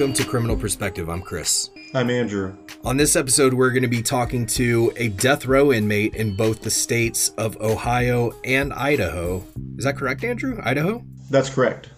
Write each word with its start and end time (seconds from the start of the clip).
welcome 0.00 0.14
to 0.14 0.24
Criminal 0.24 0.56
Perspective. 0.56 1.10
I'm 1.10 1.20
Chris. 1.20 1.68
I'm 1.92 2.08
Andrew. 2.08 2.56
On 2.84 2.96
this 2.96 3.16
episode, 3.16 3.52
we're 3.52 3.68
going 3.68 3.82
to 3.82 3.88
be 3.88 4.00
talking 4.00 4.46
to 4.46 4.90
a 4.96 5.08
death 5.08 5.44
row 5.44 5.74
inmate 5.74 6.14
in 6.14 6.36
both 6.36 6.62
the 6.62 6.70
states 6.70 7.28
of 7.36 7.60
Ohio 7.60 8.32
and 8.42 8.72
Idaho. 8.72 9.44
Is 9.76 9.84
that 9.84 9.98
correct, 9.98 10.24
Andrew? 10.24 10.58
Idaho? 10.64 11.04
That's 11.28 11.50
correct. 11.50 11.90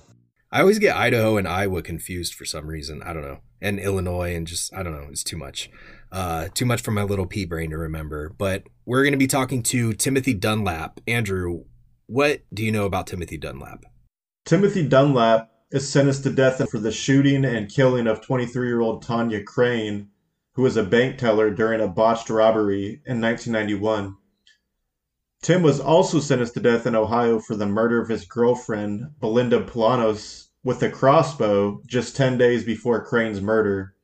I 0.50 0.62
always 0.62 0.80
get 0.80 0.96
Idaho 0.96 1.36
and 1.36 1.46
Iowa 1.46 1.80
confused 1.80 2.34
for 2.34 2.44
some 2.44 2.66
reason. 2.66 3.04
I 3.04 3.12
don't 3.12 3.22
know. 3.22 3.38
And 3.60 3.78
Illinois, 3.78 4.34
and 4.34 4.48
just, 4.48 4.74
I 4.74 4.82
don't 4.82 5.00
know. 5.00 5.06
It's 5.08 5.22
too 5.22 5.36
much. 5.36 5.70
Uh, 6.10 6.48
too 6.52 6.66
much 6.66 6.80
for 6.80 6.90
my 6.90 7.04
little 7.04 7.26
pea 7.26 7.44
brain 7.44 7.70
to 7.70 7.78
remember. 7.78 8.30
But 8.36 8.64
we're 8.84 9.04
going 9.04 9.12
to 9.12 9.16
be 9.16 9.28
talking 9.28 9.62
to 9.64 9.92
Timothy 9.92 10.34
Dunlap. 10.34 10.98
Andrew, 11.06 11.66
what 12.06 12.40
do 12.52 12.64
you 12.64 12.72
know 12.72 12.84
about 12.84 13.06
Timothy 13.06 13.38
Dunlap? 13.38 13.84
Timothy 14.44 14.88
Dunlap 14.88 15.51
is 15.72 15.88
sentenced 15.88 16.22
to 16.22 16.30
death 16.30 16.68
for 16.70 16.78
the 16.78 16.92
shooting 16.92 17.44
and 17.44 17.72
killing 17.72 18.06
of 18.06 18.20
23 18.20 18.66
year 18.66 18.80
old 18.80 19.04
Tonya 19.04 19.44
Crane, 19.44 20.10
who 20.52 20.62
was 20.62 20.76
a 20.76 20.84
bank 20.84 21.18
teller 21.18 21.50
during 21.50 21.80
a 21.80 21.88
botched 21.88 22.28
robbery 22.28 23.00
in 23.06 23.20
1991. 23.20 24.16
Tim 25.42 25.62
was 25.62 25.80
also 25.80 26.20
sentenced 26.20 26.54
to 26.54 26.60
death 26.60 26.86
in 26.86 26.94
Ohio 26.94 27.40
for 27.40 27.56
the 27.56 27.66
murder 27.66 28.00
of 28.00 28.08
his 28.08 28.26
girlfriend, 28.26 29.18
Belinda 29.18 29.64
Polanos, 29.64 30.48
with 30.62 30.82
a 30.82 30.90
crossbow 30.90 31.80
just 31.86 32.14
10 32.14 32.38
days 32.38 32.62
before 32.62 33.04
Crane's 33.04 33.40
murder. 33.40 33.94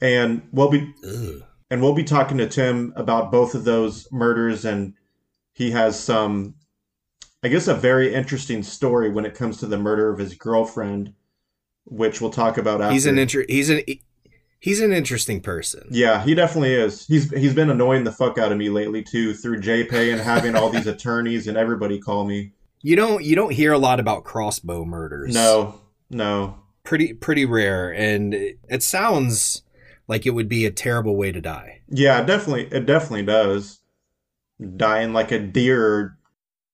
And 0.00 0.48
we'll 0.52 0.70
be 0.70 0.94
Ugh. 1.06 1.42
and 1.70 1.82
we'll 1.82 1.94
be 1.94 2.04
talking 2.04 2.38
to 2.38 2.48
Tim 2.48 2.94
about 2.96 3.30
both 3.30 3.54
of 3.54 3.64
those 3.64 4.08
murders 4.10 4.64
and 4.64 4.94
he 5.52 5.72
has 5.72 6.00
some 6.00 6.54
I 7.42 7.48
guess 7.48 7.68
a 7.68 7.74
very 7.74 8.14
interesting 8.14 8.62
story 8.62 9.10
when 9.10 9.24
it 9.24 9.34
comes 9.34 9.58
to 9.58 9.66
the 9.66 9.78
murder 9.78 10.10
of 10.10 10.18
his 10.18 10.34
girlfriend, 10.34 11.14
which 11.86 12.20
we'll 12.20 12.30
talk 12.30 12.58
about 12.58 12.80
after. 12.82 12.92
He's 12.92 13.06
an 13.06 13.18
inter- 13.18 13.46
he's 13.48 13.70
an 13.70 13.82
he's 14.58 14.80
an 14.80 14.92
interesting 14.92 15.40
person. 15.40 15.88
Yeah, 15.90 16.22
he 16.22 16.34
definitely 16.34 16.74
is. 16.74 17.06
He's 17.06 17.30
he's 17.30 17.54
been 17.54 17.70
annoying 17.70 18.04
the 18.04 18.12
fuck 18.12 18.36
out 18.38 18.52
of 18.52 18.58
me 18.58 18.68
lately 18.68 19.02
too 19.02 19.32
through 19.34 19.60
JPay 19.60 20.12
and 20.12 20.20
having 20.20 20.54
all 20.54 20.68
these 20.68 20.86
attorneys 20.88 21.46
and 21.48 21.56
everybody 21.56 21.98
call 21.98 22.24
me. 22.24 22.52
You 22.82 22.96
don't 22.96 23.24
you 23.24 23.36
don't 23.36 23.52
hear 23.52 23.72
a 23.72 23.78
lot 23.78 24.00
about 24.00 24.24
crossbow 24.24 24.84
murders. 24.84 25.34
No, 25.34 25.80
no. 26.10 26.58
pretty 26.84 27.14
pretty 27.14 27.46
rare, 27.46 27.90
and 27.90 28.34
it, 28.34 28.58
it 28.68 28.82
sounds 28.82 29.62
like 30.08 30.26
it 30.26 30.30
would 30.30 30.48
be 30.48 30.66
a 30.66 30.70
terrible 30.70 31.16
way 31.16 31.32
to 31.32 31.40
die. 31.40 31.80
Yeah, 31.88 32.22
definitely 32.22 32.68
it 32.70 32.84
definitely 32.84 33.24
does. 33.24 33.78
Dying 34.76 35.14
like 35.14 35.32
a 35.32 35.38
deer 35.38 36.18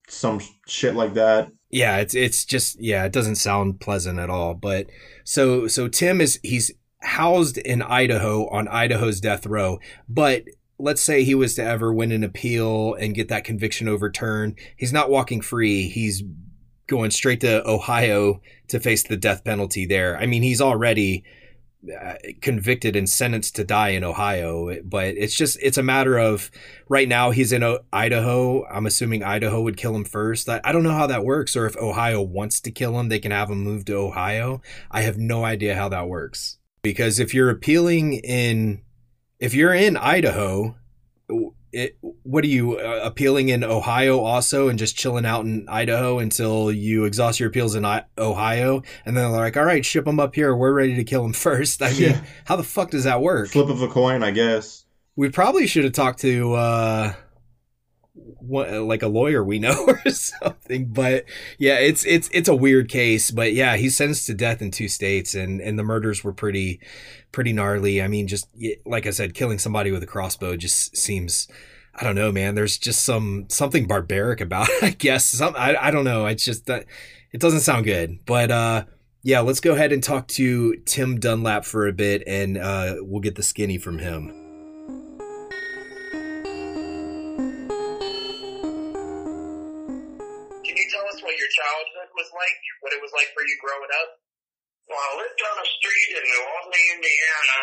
some 0.09 0.41
shit 0.67 0.95
like 0.95 1.15
that. 1.15 1.51
Yeah, 1.71 1.99
it's 1.99 2.15
it's 2.15 2.45
just 2.45 2.81
yeah, 2.81 3.05
it 3.05 3.13
doesn't 3.13 3.37
sound 3.37 3.81
pleasant 3.81 4.19
at 4.19 4.31
all. 4.31 4.55
But 4.55 4.87
so 5.25 5.67
so 5.67 5.89
Tim 5.89 6.21
is 6.21 6.39
he's 6.43 6.71
housed 7.03 7.59
in 7.59 7.83
Idaho 7.83 8.49
on 8.49 8.69
Idaho's 8.69 9.21
death 9.21 9.47
row, 9.47 9.79
but 10.09 10.45
let's 10.79 11.01
say 11.01 11.25
he 11.25 11.35
was 11.35 11.55
to 11.55 11.65
ever 11.65 11.93
win 11.93 12.13
an 12.13 12.25
appeal 12.25 12.95
and 12.95 13.15
get 13.15 13.29
that 13.29 13.45
conviction 13.45 13.89
overturned, 13.89 14.59
he's 14.77 14.93
not 14.93 15.11
walking 15.11 15.41
free. 15.41 15.89
He's 15.89 16.23
going 16.87 17.11
straight 17.11 17.41
to 17.41 17.67
Ohio 17.69 18.41
to 18.69 18.81
face 18.81 19.03
the 19.03 19.17
death 19.17 19.45
penalty 19.45 19.87
there. 19.87 20.19
I 20.19 20.27
mean, 20.27 20.43
he's 20.43 20.61
already 20.61 21.25
Uh, 21.89 22.15
convicted 22.41 22.97
and 22.97 23.09
sentenced 23.09 23.55
to 23.57 23.65
die 23.65 23.91
in 23.91 24.03
Ohio, 24.03 24.81
but 24.83 25.09
it's 25.17 25.37
just 25.37 25.57
it's 25.63 25.79
a 25.79 25.83
matter 25.83 26.19
of 26.19 26.51
right 26.89 27.09
now 27.09 27.31
he's 27.31 27.53
in 27.53 27.79
Idaho. 27.93 28.65
I'm 28.67 28.87
assuming 28.87 29.23
Idaho 29.23 29.63
would 29.63 29.77
kill 29.77 29.95
him 29.95 30.05
first. 30.05 30.49
I, 30.49 30.61
I 30.65 30.73
don't 30.73 30.83
know 30.83 30.93
how 30.93 31.07
that 31.07 31.25
works, 31.25 31.55
or 31.55 31.67
if 31.67 31.77
Ohio 31.77 32.23
wants 32.23 32.61
to 32.63 32.71
kill 32.71 32.99
him, 32.99 33.09
they 33.09 33.19
can 33.21 33.31
have 33.31 33.51
him 33.51 33.63
move 33.63 33.85
to 33.85 33.95
Ohio. 33.95 34.63
I 34.91 35.03
have 35.03 35.19
no 35.19 35.45
idea 35.45 35.77
how 35.77 35.89
that 35.91 36.09
works 36.09 36.59
because 36.83 37.19
if 37.19 37.35
you're 37.35 37.51
appealing 37.51 38.15
in, 38.15 38.83
if 39.39 39.55
you're 39.55 39.75
in 39.75 39.97
Idaho, 39.97 40.77
it, 41.77 41.99
what 42.23 42.43
are 42.45 42.49
you 42.49 42.79
uh, 42.79 43.01
appealing 43.05 43.49
in 43.51 43.63
Ohio 43.63 44.21
also 44.21 44.69
and 44.69 44.79
just 44.79 44.97
chilling 44.97 45.27
out 45.27 45.45
in 45.45 45.67
Idaho 45.69 46.19
until 46.19 46.73
you 46.73 47.05
exhaust 47.05 47.39
your 47.39 47.49
appeals 47.51 47.75
in 47.75 47.85
I- 47.85 48.05
Ohio 48.19 48.83
and 49.05 49.17
then 49.17 49.31
they're 49.31 49.41
like 49.41 49.57
all 49.57 49.65
right 49.65 49.85
ship 49.85 50.05
them 50.07 50.19
up 50.19 50.35
here 50.35 50.57
we're 50.57 50.73
ready 50.73 50.95
to 50.97 51.05
kill 51.05 51.23
them 51.23 51.33
first 51.49 51.83
I 51.83 51.91
mean 51.93 52.01
Yeah. 52.03 52.21
how 52.47 52.57
the 52.57 52.63
fuck 52.65 52.91
does 52.91 53.05
that 53.05 53.21
work 53.21 53.51
Flip 53.51 53.69
of 53.69 53.83
a 53.83 53.89
coin, 53.89 54.23
I 54.23 54.31
guess. 54.31 54.85
we 55.17 55.29
probably 55.31 55.67
should 55.67 55.85
have 55.85 55.93
talked 55.93 56.21
to 56.21 56.55
uh 56.55 57.13
like 58.49 59.03
a 59.03 59.09
lawyer 59.09 59.43
we 59.43 59.59
know 59.59 59.85
or 60.05 60.11
something 60.11 60.87
but 60.87 61.25
yeah 61.59 61.75
it's 61.75 62.05
it's 62.07 62.29
it's 62.33 62.49
a 62.49 62.55
weird 62.55 62.89
case 62.89 63.31
but 63.31 63.53
yeah 63.53 63.77
he's 63.77 63.97
sentenced 63.97 64.27
to 64.27 64.35
death 64.35 64.63
in 64.63 64.71
two 64.71 64.89
states 64.89 65.35
and 65.35 65.61
and 65.61 65.79
the 65.79 65.83
murders 65.83 66.23
were 66.25 66.33
pretty 66.33 66.81
pretty 67.33 67.53
gnarly. 67.53 68.01
I 68.01 68.09
mean 68.09 68.27
just 68.27 68.49
like 68.85 69.07
i 69.07 69.11
said 69.11 69.35
killing 69.35 69.59
somebody 69.59 69.91
with 69.91 70.03
a 70.03 70.07
crossbow 70.07 70.57
just 70.57 70.97
seems 70.97 71.49
i 71.95 72.05
don't 72.05 72.15
know 72.15 72.33
man 72.33 72.55
there's 72.55 72.79
just 72.79 73.05
some 73.05 73.47
something 73.49 73.87
barbaric 73.87 74.41
about 74.41 74.69
it 74.69 74.83
i 74.83 74.91
guess. 74.91 75.27
Some 75.27 75.55
i, 75.57 75.77
I 75.77 75.91
don't 75.91 76.05
know 76.05 76.27
it's 76.27 76.45
just 76.45 76.67
that 76.67 76.87
it 77.33 77.41
doesn't 77.41 77.61
sound 77.61 77.85
good 77.85 78.19
but 78.25 78.51
uh 78.51 78.85
yeah 79.23 79.41
let's 79.41 79.61
go 79.61 79.75
ahead 79.75 79.93
and 79.93 80.03
talk 80.03 80.29
to 80.29 80.77
tim 80.87 81.19
dunlap 81.19 81.65
for 81.65 81.87
a 81.87 81.93
bit 81.93 82.23
and 82.27 82.57
uh 82.57 82.97
we'll 83.01 83.21
get 83.21 83.35
the 83.35 83.43
skinny 83.43 83.79
from 83.79 83.99
him 83.99 84.46
was 92.17 92.31
like? 92.33 92.59
What 92.81 92.97
it 92.97 93.03
was 93.05 93.13
like 93.15 93.31
for 93.37 93.45
you 93.45 93.57
growing 93.61 93.93
up? 94.03 94.11
Well, 94.89 94.99
I 94.99 95.13
lived 95.21 95.41
on 95.43 95.57
a 95.61 95.69
street 95.69 96.11
in 96.17 96.25
New 96.25 96.43
Albany, 96.47 96.85
Indiana 96.97 97.59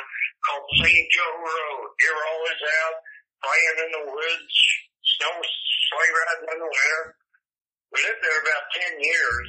called 0.46 0.68
St. 0.80 1.06
Joe 1.12 1.36
Road. 1.40 1.88
We 1.96 2.08
were 2.12 2.28
always 2.36 2.62
out 2.84 2.96
playing 3.41 3.78
in 3.80 3.90
the 3.96 4.06
woods, 4.12 4.56
snow 5.18 5.34
sleigh 5.40 6.12
riding 6.14 6.52
in 6.52 6.59
the 6.59 6.68
winter. 6.68 7.03
We 7.96 7.97
lived 8.03 8.22
there 8.22 8.41
about 8.44 8.64
10 9.00 9.00
years. 9.00 9.47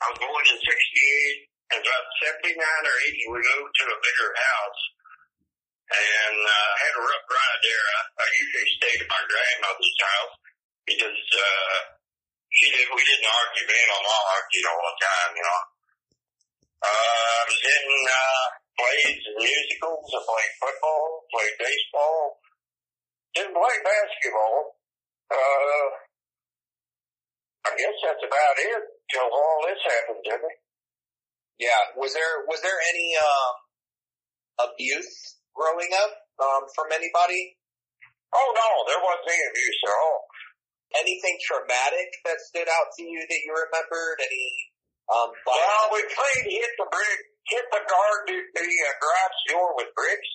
I 0.00 0.04
was 0.12 0.18
born 0.20 0.44
in 0.44 0.58
68. 0.60 1.48
and 1.72 1.82
about 1.82 2.06
79 2.46 2.54
or 2.54 2.96
80, 3.10 3.32
we 3.34 3.40
moved 3.42 3.74
to 3.74 3.84
a 3.90 3.98
bigger 4.06 4.30
house. 4.38 4.82
And 5.86 6.38
uh, 6.46 6.50
I 6.50 6.78
had 6.82 6.94
a 6.98 7.02
rough 7.02 7.26
ride 7.26 7.62
there. 7.62 7.86
I, 7.90 8.00
I 8.22 8.26
usually 8.26 8.70
stayed 8.78 9.00
at 9.02 9.10
my 9.10 9.22
grandmother's 9.26 9.98
house 10.02 10.34
because 10.86 11.22
uh, 11.34 11.76
she 12.56 12.66
did, 12.72 12.88
we 12.88 13.04
didn't 13.04 13.28
argue. 13.28 13.64
Me 13.68 13.76
and 13.76 13.90
my 13.92 14.00
mom 14.00 14.24
argued 14.32 14.66
all 14.72 14.80
the 14.80 14.96
time, 14.96 15.32
you 15.36 15.44
know. 15.44 15.62
Uh, 16.80 16.88
I 16.88 17.42
was 17.44 17.60
in 17.60 17.86
uh, 18.08 18.46
plays 18.80 19.20
and 19.28 19.38
musicals. 19.44 20.08
I 20.08 20.20
played 20.24 20.54
football, 20.60 21.04
played 21.32 21.56
baseball, 21.60 22.20
didn't 23.36 23.56
play 23.56 23.76
basketball. 23.84 24.80
Uh, 25.28 25.86
I 27.66 27.70
guess 27.74 27.96
that's 28.00 28.24
about 28.24 28.56
it 28.56 28.82
till 29.10 29.26
all 29.28 29.58
this 29.66 29.80
happened 29.84 30.22
to 30.22 30.34
me. 30.40 30.52
Yeah. 31.58 31.82
Was 31.96 32.14
there 32.14 32.46
was 32.46 32.60
there 32.62 32.78
any 32.94 33.16
um 33.18 33.54
abuse 34.70 35.40
growing 35.56 35.90
up 35.98 36.12
um 36.38 36.62
from 36.76 36.92
anybody? 36.94 37.58
Oh 38.30 38.48
no, 38.54 38.68
there 38.86 39.02
wasn't 39.02 39.34
any 39.34 39.44
abuse 39.50 39.80
at 39.88 39.96
all. 39.96 40.20
Anything 40.94 41.36
traumatic 41.42 42.08
that 42.22 42.38
stood 42.46 42.70
out 42.70 42.88
to 42.94 43.02
you 43.02 43.18
that 43.18 43.40
you 43.42 43.50
remembered? 43.50 44.22
Any 44.22 44.46
um 45.10 45.30
Well, 45.42 45.84
we 45.90 46.02
played 46.06 46.46
hit 46.46 46.72
the 46.78 46.86
brick, 46.86 47.20
hit 47.50 47.66
the 47.74 47.82
guard, 47.82 48.20
the, 48.30 48.38
the 48.38 48.66
uh, 48.66 48.94
garage 49.02 49.40
door 49.50 49.74
with 49.74 49.90
bricks. 49.98 50.30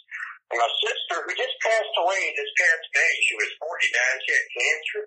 And 0.51 0.59
my 0.59 0.72
sister, 0.84 1.23
who 1.23 1.31
just 1.31 1.56
passed 1.63 1.95
away 1.95 2.22
this 2.35 2.51
past 2.59 2.84
May, 2.91 3.14
she 3.23 3.35
was 3.40 3.52
49, 3.64 4.23
she 4.28 4.31
had 4.35 4.47
cancer. 4.52 5.03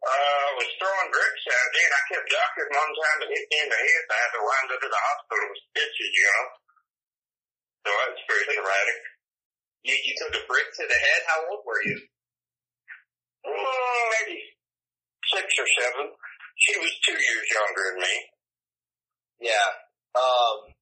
Uh, 0.00 0.48
was 0.56 0.70
throwing 0.80 1.10
bricks 1.12 1.44
at 1.44 1.68
me, 1.76 1.80
and 1.84 1.94
I 1.96 2.02
kept 2.08 2.26
ducking 2.32 2.70
one 2.72 2.92
time 2.96 3.18
and 3.26 3.30
hit 3.36 3.44
me 3.52 3.58
in 3.60 3.68
the 3.68 3.80
head, 3.80 4.02
and 4.06 4.12
I 4.12 4.18
had 4.22 4.32
to 4.32 4.42
wind 4.44 4.68
up 4.72 4.84
in 4.86 4.92
the 4.92 5.02
hospital 5.12 5.46
with 5.52 5.62
stitches, 5.72 6.12
you 6.16 6.24
know. 6.24 6.44
So 7.84 7.88
that 7.92 8.08
was 8.16 8.22
pretty 8.24 8.46
traumatic. 8.56 8.98
you, 9.84 9.94
you 9.94 10.14
took 10.20 10.32
a 10.40 10.42
brick 10.48 10.68
to 10.72 10.84
the 10.88 10.98
head? 11.00 11.20
How 11.28 11.38
old 11.52 11.62
were 11.68 11.82
you? 11.84 11.98
Mm, 13.44 14.04
maybe 14.16 14.55
six 15.34 15.46
or 15.58 15.68
seven. 15.80 16.06
She 16.56 16.74
was 16.78 16.92
two 17.04 17.18
years 17.18 17.46
younger 17.52 17.84
than 17.92 17.98
me. 18.02 18.16
Yeah. 19.50 19.68
Um 20.14 20.76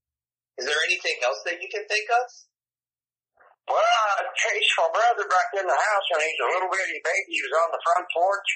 is 0.58 0.66
there 0.70 0.82
anything 0.86 1.18
else 1.26 1.42
that 1.46 1.58
you 1.58 1.66
can 1.66 1.82
think 1.90 2.06
of? 2.14 2.24
Well, 3.66 3.80
I 3.80 4.28
chased 4.36 4.76
my 4.76 4.92
brother 4.92 5.26
back 5.26 5.50
in 5.56 5.66
the 5.66 5.74
house, 5.74 6.06
and 6.14 6.20
he's 6.20 6.42
a 6.44 6.52
little 6.52 6.68
bitty 6.68 7.00
baby. 7.00 7.32
He 7.32 7.42
was 7.42 7.56
on 7.64 7.72
the 7.72 7.82
front 7.82 8.06
porch, 8.12 8.50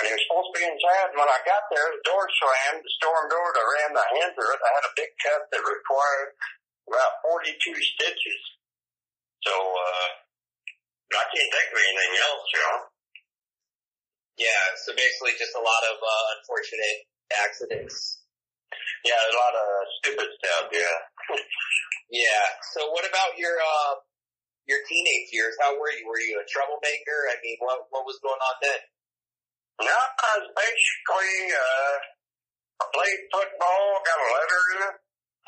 and 0.00 0.02
he 0.08 0.12
was 0.16 0.22
supposed 0.24 0.50
to 0.50 0.56
be 0.56 0.64
inside. 0.66 1.12
And 1.12 1.20
when 1.20 1.28
I 1.28 1.40
got 1.44 1.68
there, 1.68 1.84
the 1.92 2.02
door 2.02 2.24
slammed, 2.40 2.80
the 2.80 2.92
storm 2.96 3.28
door, 3.28 3.48
and 3.52 3.60
I 3.60 3.64
ran 3.76 3.90
the 3.92 4.06
hand 4.18 4.30
through 4.32 4.50
it. 4.56 4.66
I 4.66 4.70
had 4.72 4.88
a 4.88 4.96
big 4.96 5.12
cut 5.20 5.42
that 5.52 5.62
required 5.62 6.30
about 6.88 7.22
42 7.28 7.60
stitches. 7.60 8.42
So, 9.44 9.52
uh, 9.52 10.08
I 11.12 11.24
can't 11.28 11.50
think 11.52 11.68
of 11.68 11.76
anything 11.76 12.14
else, 12.24 12.46
you 12.56 12.60
know. 12.64 12.78
Yeah, 14.38 14.64
so 14.80 14.96
basically 14.96 15.36
just 15.36 15.52
a 15.54 15.62
lot 15.62 15.82
of 15.92 15.96
uh, 16.00 16.24
unfortunate 16.40 16.98
accidents. 17.32 18.24
Yeah, 19.04 19.18
a 19.18 19.34
lot 19.36 19.54
of 19.54 19.66
stupid 20.00 20.28
stuff, 20.40 20.64
yeah. 20.72 20.98
Yeah. 22.12 22.44
So 22.76 22.92
what 22.92 23.08
about 23.08 23.40
your 23.40 23.56
uh, 23.56 23.96
your 24.68 24.84
teenage 24.84 25.32
years? 25.32 25.56
How 25.64 25.72
were 25.72 25.88
you? 25.96 26.04
Were 26.04 26.20
you 26.20 26.36
a 26.36 26.44
troublemaker? 26.44 27.18
I 27.32 27.40
mean, 27.40 27.56
what 27.64 27.88
what 27.88 28.04
was 28.04 28.20
going 28.20 28.36
on 28.36 28.56
then? 28.60 28.80
No, 29.80 29.96
I 29.96 30.30
was 30.36 30.52
basically, 30.52 31.34
uh, 31.56 31.96
I 32.78 32.84
played 32.92 33.20
football, 33.32 33.84
got 34.04 34.20
a 34.20 34.28
letter 34.28 34.62
in 34.76 34.78
it, 34.92 34.96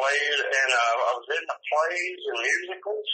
played, 0.01 0.41
and 0.41 0.71
uh, 0.73 0.95
I 1.05 1.13
was 1.21 1.29
in 1.37 1.45
the 1.45 1.59
plays 1.69 2.21
and 2.33 2.39
musicals. 2.41 3.09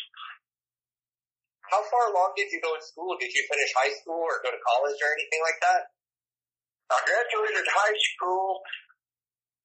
How 1.71 1.87
far 1.87 2.11
along 2.11 2.35
did 2.35 2.51
you 2.51 2.59
go 2.59 2.75
in 2.75 2.83
school? 2.83 3.15
Did 3.15 3.31
you 3.31 3.47
finish 3.47 3.71
high 3.79 3.95
school 4.03 4.19
or 4.19 4.43
go 4.43 4.51
to 4.51 4.59
college 4.59 4.99
or 4.99 5.11
anything 5.15 5.39
like 5.47 5.59
that? 5.63 5.83
I 6.91 6.99
graduated 7.07 7.63
high 7.71 7.99
school, 8.15 8.59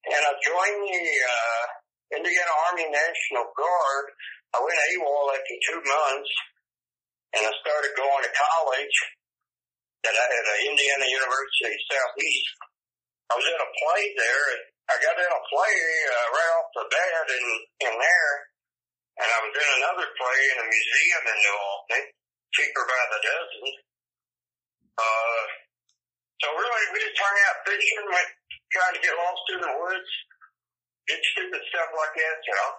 and 0.06 0.22
I 0.22 0.32
joined 0.38 0.86
the 0.86 1.02
uh, 1.02 1.62
Indiana 2.14 2.54
Army 2.70 2.86
National 2.86 3.50
Guard. 3.50 4.06
I 4.54 4.62
went 4.62 4.78
AWOL 4.78 5.34
after 5.34 5.56
two 5.66 5.82
months, 5.82 6.32
and 7.34 7.42
I 7.42 7.52
started 7.66 7.90
going 7.98 8.22
to 8.22 8.30
college 8.30 8.96
at, 10.06 10.14
at 10.14 10.46
Indiana 10.62 11.06
University 11.10 11.74
Southeast. 11.90 12.54
I 13.26 13.34
was 13.34 13.46
in 13.50 13.58
a 13.58 13.70
play 13.82 14.02
there, 14.14 14.42
and 14.54 14.62
I 14.86 14.94
got 15.02 15.18
in 15.18 15.26
a 15.26 15.42
play 15.50 15.74
uh, 16.06 16.26
right 16.30 16.50
off 16.54 16.70
the 16.70 16.86
bat 16.86 17.26
in, 17.34 17.46
in 17.90 17.94
there, 17.98 18.34
and 19.16 19.28
I 19.32 19.38
was 19.40 19.54
in 19.56 19.70
another 19.80 20.08
play 20.12 20.40
in 20.52 20.56
a 20.60 20.66
museum 20.68 21.22
in 21.24 21.36
New 21.40 21.56
Albany, 21.56 22.04
cheaper 22.52 22.84
by 22.84 23.02
the 23.12 23.20
dozen. 23.24 23.64
Uh, 24.96 25.44
so 26.44 26.46
really, 26.52 26.84
we 26.92 27.00
just 27.00 27.16
hung 27.16 27.38
out 27.48 27.64
fishing, 27.64 28.04
went 28.12 28.30
trying 28.72 28.94
to 28.96 29.00
get 29.00 29.16
lost 29.16 29.46
in 29.56 29.60
the 29.64 29.72
woods, 29.72 30.12
did 31.08 31.20
stupid 31.32 31.62
stuff 31.72 31.90
like 31.96 32.14
that, 32.20 32.38
you 32.44 32.54
know. 32.56 32.72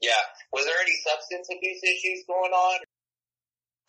Yeah. 0.00 0.24
Was 0.52 0.64
there 0.68 0.80
any 0.80 0.96
substance 1.04 1.48
abuse 1.48 1.80
issues 1.84 2.24
going 2.28 2.52
on? 2.52 2.78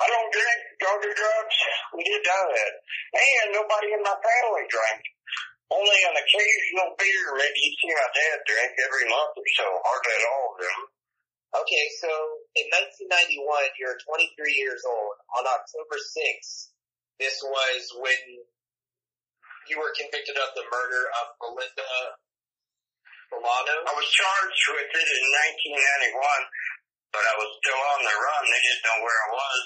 I 0.02 0.08
don't 0.08 0.32
drink, 0.34 0.60
don't 0.82 1.04
do 1.04 1.12
drugs. 1.14 1.58
We 1.96 2.04
did 2.08 2.24
that. 2.24 2.72
And 3.12 3.48
nobody 3.54 3.92
in 3.92 4.02
my 4.02 4.16
family 4.16 4.66
drank. 4.72 5.04
Only 5.72 6.00
an 6.04 6.16
occasional 6.20 6.96
beer, 7.00 7.26
maybe 7.36 7.60
you 7.64 7.72
see 7.80 7.92
my 7.96 8.10
dad 8.12 8.38
drink 8.44 8.72
every 8.76 9.08
month 9.08 9.36
or 9.40 9.48
so, 9.56 9.68
hardly 9.72 10.16
at 10.20 10.28
all 10.28 10.48
of 10.52 10.58
them. 10.60 10.80
Okay, 11.52 11.86
so 12.00 12.08
in 12.56 12.64
1991, 13.12 13.76
you're 13.76 14.00
23 14.00 14.08
years 14.56 14.88
old. 14.88 15.20
On 15.36 15.44
October 15.44 16.00
6th, 16.00 16.72
this 17.20 17.36
was 17.44 17.80
when 18.00 18.24
you 19.68 19.76
were 19.76 19.92
convicted 20.00 20.40
of 20.40 20.56
the 20.56 20.64
murder 20.72 21.04
of 21.12 21.26
Belinda 21.44 21.92
Milano. 23.36 23.76
I 23.84 23.94
was 24.00 24.08
charged 24.08 24.66
with 24.80 24.92
it 24.96 25.08
in 25.12 25.24
1991, 26.16 26.16
but 27.12 27.24
I 27.28 27.36
was 27.36 27.52
still 27.60 27.82
on 27.84 28.00
the 28.00 28.16
run. 28.16 28.44
They 28.48 28.64
didn't 28.72 28.86
know 28.88 29.00
where 29.04 29.20
I 29.28 29.30
was. 29.36 29.64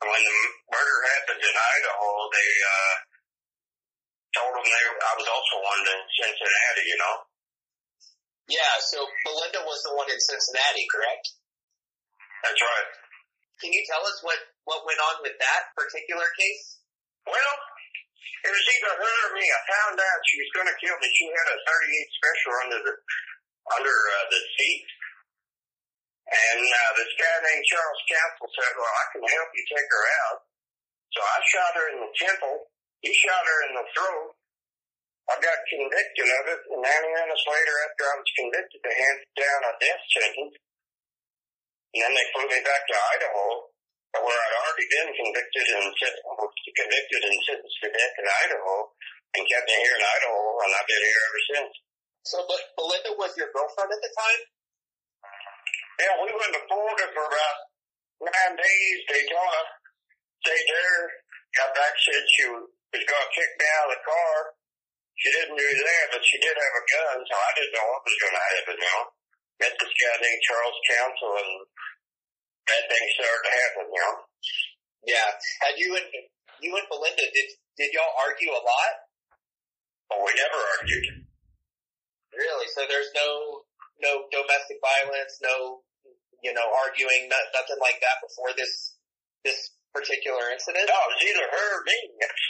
And 0.00 0.08
when 0.08 0.24
the 0.24 0.40
murder 0.72 0.96
happened 1.20 1.42
in 1.44 1.52
Idaho, 1.52 2.10
they 2.32 2.50
uh, 2.64 2.94
told 4.40 4.52
them 4.56 4.66
they, 4.68 4.84
I 4.88 5.12
was 5.20 5.28
also 5.28 5.54
one 5.60 5.84
in 5.84 6.00
Cincinnati, 6.16 6.84
you 6.88 6.96
know. 6.96 7.16
Yeah, 8.46 8.74
so 8.78 9.02
Belinda 9.26 9.66
was 9.66 9.82
the 9.82 9.94
one 9.98 10.06
in 10.06 10.20
Cincinnati, 10.22 10.86
correct? 10.86 11.26
That's 12.46 12.62
right. 12.62 12.90
Can 13.58 13.74
you 13.74 13.82
tell 13.90 14.04
us 14.06 14.22
what, 14.22 14.38
what 14.70 14.86
went 14.86 15.02
on 15.02 15.26
with 15.26 15.34
that 15.42 15.62
particular 15.74 16.30
case? 16.38 16.78
Well, 17.26 17.56
it 18.46 18.52
was 18.54 18.66
either 18.70 18.94
her 19.02 19.14
or 19.26 19.32
me. 19.34 19.42
I 19.42 19.60
found 19.66 19.98
out 19.98 20.28
she 20.30 20.38
was 20.38 20.50
going 20.54 20.70
to 20.70 20.78
kill 20.78 20.94
me. 21.02 21.08
She 21.10 21.26
had 21.26 21.48
a 21.50 21.58
38 21.58 22.18
special 22.22 22.52
under 22.62 22.80
the 22.86 22.94
under 23.66 23.90
uh, 23.90 24.26
the 24.30 24.40
seat, 24.54 24.86
and 26.30 26.62
uh, 26.62 26.90
this 26.94 27.10
guy 27.18 27.34
named 27.42 27.66
Charles 27.66 28.02
Council 28.06 28.46
said, 28.54 28.72
"Well, 28.78 28.94
I 28.94 29.06
can 29.10 29.22
help 29.26 29.50
you 29.50 29.64
take 29.66 29.90
her 29.90 30.06
out." 30.22 30.38
So 31.10 31.18
I 31.18 31.36
shot 31.50 31.74
her 31.74 31.86
in 31.90 31.98
the 31.98 32.12
temple. 32.14 32.70
He 33.02 33.10
shot 33.10 33.42
her 33.42 33.58
in 33.66 33.72
the 33.74 33.86
throat. 33.90 34.35
I 35.26 35.34
got 35.42 35.58
convicted 35.66 36.28
of 36.30 36.44
it, 36.54 36.60
and 36.70 36.82
90 36.86 37.18
minutes 37.18 37.44
later, 37.50 37.74
after 37.82 38.02
I 38.06 38.14
was 38.22 38.30
convicted, 38.38 38.78
they 38.78 38.94
handed 38.94 39.30
down 39.34 39.60
a 39.66 39.72
death 39.82 40.04
sentence. 40.14 40.54
And 40.54 42.00
then 42.06 42.12
they 42.14 42.26
flew 42.30 42.46
me 42.46 42.60
back 42.62 42.82
to 42.86 42.94
Idaho, 42.94 43.46
where 44.22 44.38
I'd 44.38 44.58
already 44.62 44.86
been 44.86 45.10
convicted 45.18 45.66
and 45.74 45.86
convicted 45.90 47.22
and 47.26 47.38
sentenced 47.42 47.80
to 47.82 47.88
death 47.90 48.14
in 48.22 48.26
Idaho, 48.46 48.74
and 49.34 49.42
kept 49.50 49.66
me 49.66 49.76
here 49.82 49.98
in 49.98 50.04
Idaho, 50.06 50.40
and 50.62 50.70
I've 50.78 50.86
been 50.86 51.02
here 51.02 51.22
ever 51.26 51.42
since. 51.50 51.72
So, 52.26 52.36
but 52.46 52.62
Belinda 52.78 53.12
was 53.18 53.34
your 53.34 53.50
girlfriend 53.50 53.90
at 53.90 54.02
the 54.02 54.12
time? 54.14 54.42
Yeah, 56.06 56.14
we 56.22 56.30
went 56.30 56.54
to 56.54 56.62
Florida 56.70 57.06
for 57.10 57.24
about 57.26 57.56
nine 58.22 58.54
days. 58.54 58.98
Daytona, 59.10 59.62
stayed 60.44 60.66
there. 60.70 61.02
Got 61.56 61.72
back, 61.72 61.94
said 61.98 62.22
she 62.36 62.44
was 62.52 62.68
going 62.92 63.26
to 63.26 63.32
kick 63.32 63.50
me 63.58 63.66
out 63.66 63.88
of 63.88 63.96
the 63.96 64.02
car. 64.04 64.55
She 65.16 65.32
didn't 65.32 65.56
do 65.56 65.64
that, 65.64 66.06
but 66.12 66.22
she 66.24 66.36
did 66.36 66.52
have 66.52 66.76
a 66.76 66.84
gun, 66.84 67.18
so 67.24 67.34
I 67.34 67.50
didn't 67.56 67.72
know 67.72 67.88
what 67.88 68.04
was 68.04 68.20
going 68.20 68.36
to 68.36 68.46
happen. 68.52 68.76
You 68.76 68.84
know, 68.84 69.04
met 69.64 69.74
this 69.80 69.94
guy 69.96 70.14
named 70.20 70.44
Charles 70.44 70.80
Council, 70.92 71.30
and 71.40 71.52
bad 72.68 72.84
things 72.84 73.10
started 73.16 73.44
to 73.48 73.52
happen. 73.56 73.84
You 73.88 74.00
know. 74.04 74.16
Yeah. 75.08 75.28
Had 75.64 75.80
you 75.80 75.96
and 75.96 76.08
you 76.60 76.70
and 76.76 76.88
Belinda 76.92 77.24
did 77.32 77.48
did 77.80 77.90
y'all 77.96 78.12
argue 78.20 78.52
a 78.52 78.60
lot? 78.60 78.94
But 80.12 80.20
we 80.20 80.30
never 80.36 80.60
argued. 80.76 81.26
Really? 82.36 82.68
So 82.76 82.84
there's 82.84 83.10
no 83.16 83.64
no 84.04 84.28
domestic 84.28 84.76
violence, 84.84 85.40
no 85.40 85.80
you 86.44 86.52
know 86.52 86.68
arguing, 86.84 87.32
no, 87.32 87.38
nothing 87.56 87.80
like 87.80 87.96
that 88.04 88.20
before 88.20 88.52
this 88.52 89.00
this 89.40 89.72
particular 89.96 90.52
incident. 90.52 90.84
No, 90.84 90.98
it 91.08 91.12
was 91.16 91.24
either 91.24 91.46
her 91.48 91.68
or 91.80 91.82
me. 91.88 91.98
That's, 92.20 92.44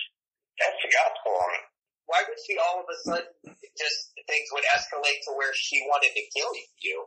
that's 0.59 0.81
the 0.83 0.91
gospel 0.91 1.33
on 1.39 1.51
it. 1.55 1.67
Why 2.07 2.23
would 2.23 2.39
she 2.39 2.55
all 2.59 2.83
of 2.83 2.87
a 2.87 2.97
sudden 3.03 3.35
just 3.75 3.99
things 4.15 4.49
would 4.55 4.67
escalate 4.71 5.21
to 5.27 5.35
where 5.35 5.51
she 5.59 5.83
wanted 5.91 6.15
to 6.15 6.23
kill 6.31 6.55
you? 6.83 6.99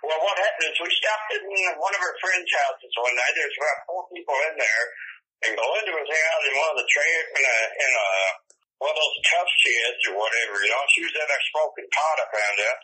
Well, 0.00 0.20
what 0.24 0.38
happened 0.40 0.72
is 0.72 0.78
we 0.78 0.88
stopped 0.94 1.36
in 1.36 1.42
one 1.76 1.92
of 1.92 2.00
her 2.00 2.16
friends' 2.22 2.48
houses 2.48 2.92
one 2.96 3.12
night. 3.12 3.34
There's 3.34 3.58
about 3.58 3.84
four 3.84 4.02
people 4.14 4.36
in 4.48 4.54
there, 4.56 4.84
and 5.44 5.52
Belinda 5.58 5.92
was 5.92 6.06
out 6.06 6.42
in 6.46 6.54
one 6.54 6.70
of 6.72 6.78
the 6.78 6.88
train 6.88 7.20
in 7.34 7.44
a 7.44 7.58
in 7.76 7.92
a 7.92 8.08
one 8.78 8.94
of 8.94 8.98
those 8.98 9.18
tough 9.26 9.50
sheds 9.58 10.02
or 10.08 10.14
whatever. 10.22 10.54
You 10.62 10.70
know, 10.70 10.86
she 10.94 11.02
was 11.02 11.14
in 11.18 11.26
there 11.26 11.44
smoking 11.50 11.88
pot. 11.90 12.22
I 12.22 12.26
found 12.30 12.58
out. 12.62 12.78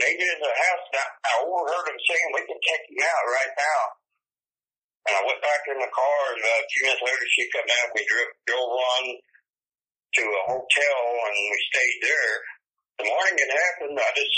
They 0.00 0.16
get 0.16 0.24
in 0.24 0.40
the 0.40 0.54
house. 0.54 0.84
And 0.88 0.98
I, 1.02 1.06
I 1.28 1.32
overheard 1.44 1.84
them 1.90 1.98
saying, 1.98 2.28
"We 2.32 2.46
can 2.46 2.60
take 2.62 2.84
him 2.88 3.02
out 3.04 3.24
right 3.26 3.54
now." 3.58 3.82
And 5.02 5.12
I 5.18 5.22
went 5.26 5.42
back 5.42 5.66
in 5.66 5.82
the 5.82 5.90
car, 5.90 6.20
and 6.30 6.42
uh, 6.46 6.62
a 6.62 6.66
few 6.70 6.82
minutes 6.86 7.02
later, 7.02 7.26
she 7.26 7.42
come 7.50 7.66
out. 7.66 7.90
We 7.90 8.06
drove, 8.06 8.30
drove 8.46 8.70
on 8.70 9.02
to 10.14 10.24
a 10.24 10.42
hotel, 10.48 10.98
and 11.26 11.36
we 11.36 11.58
stayed 11.72 11.98
there. 12.04 12.34
The 13.00 13.06
morning 13.08 13.36
it 13.40 13.50
happened, 13.52 13.96
I 13.96 14.10
just 14.12 14.36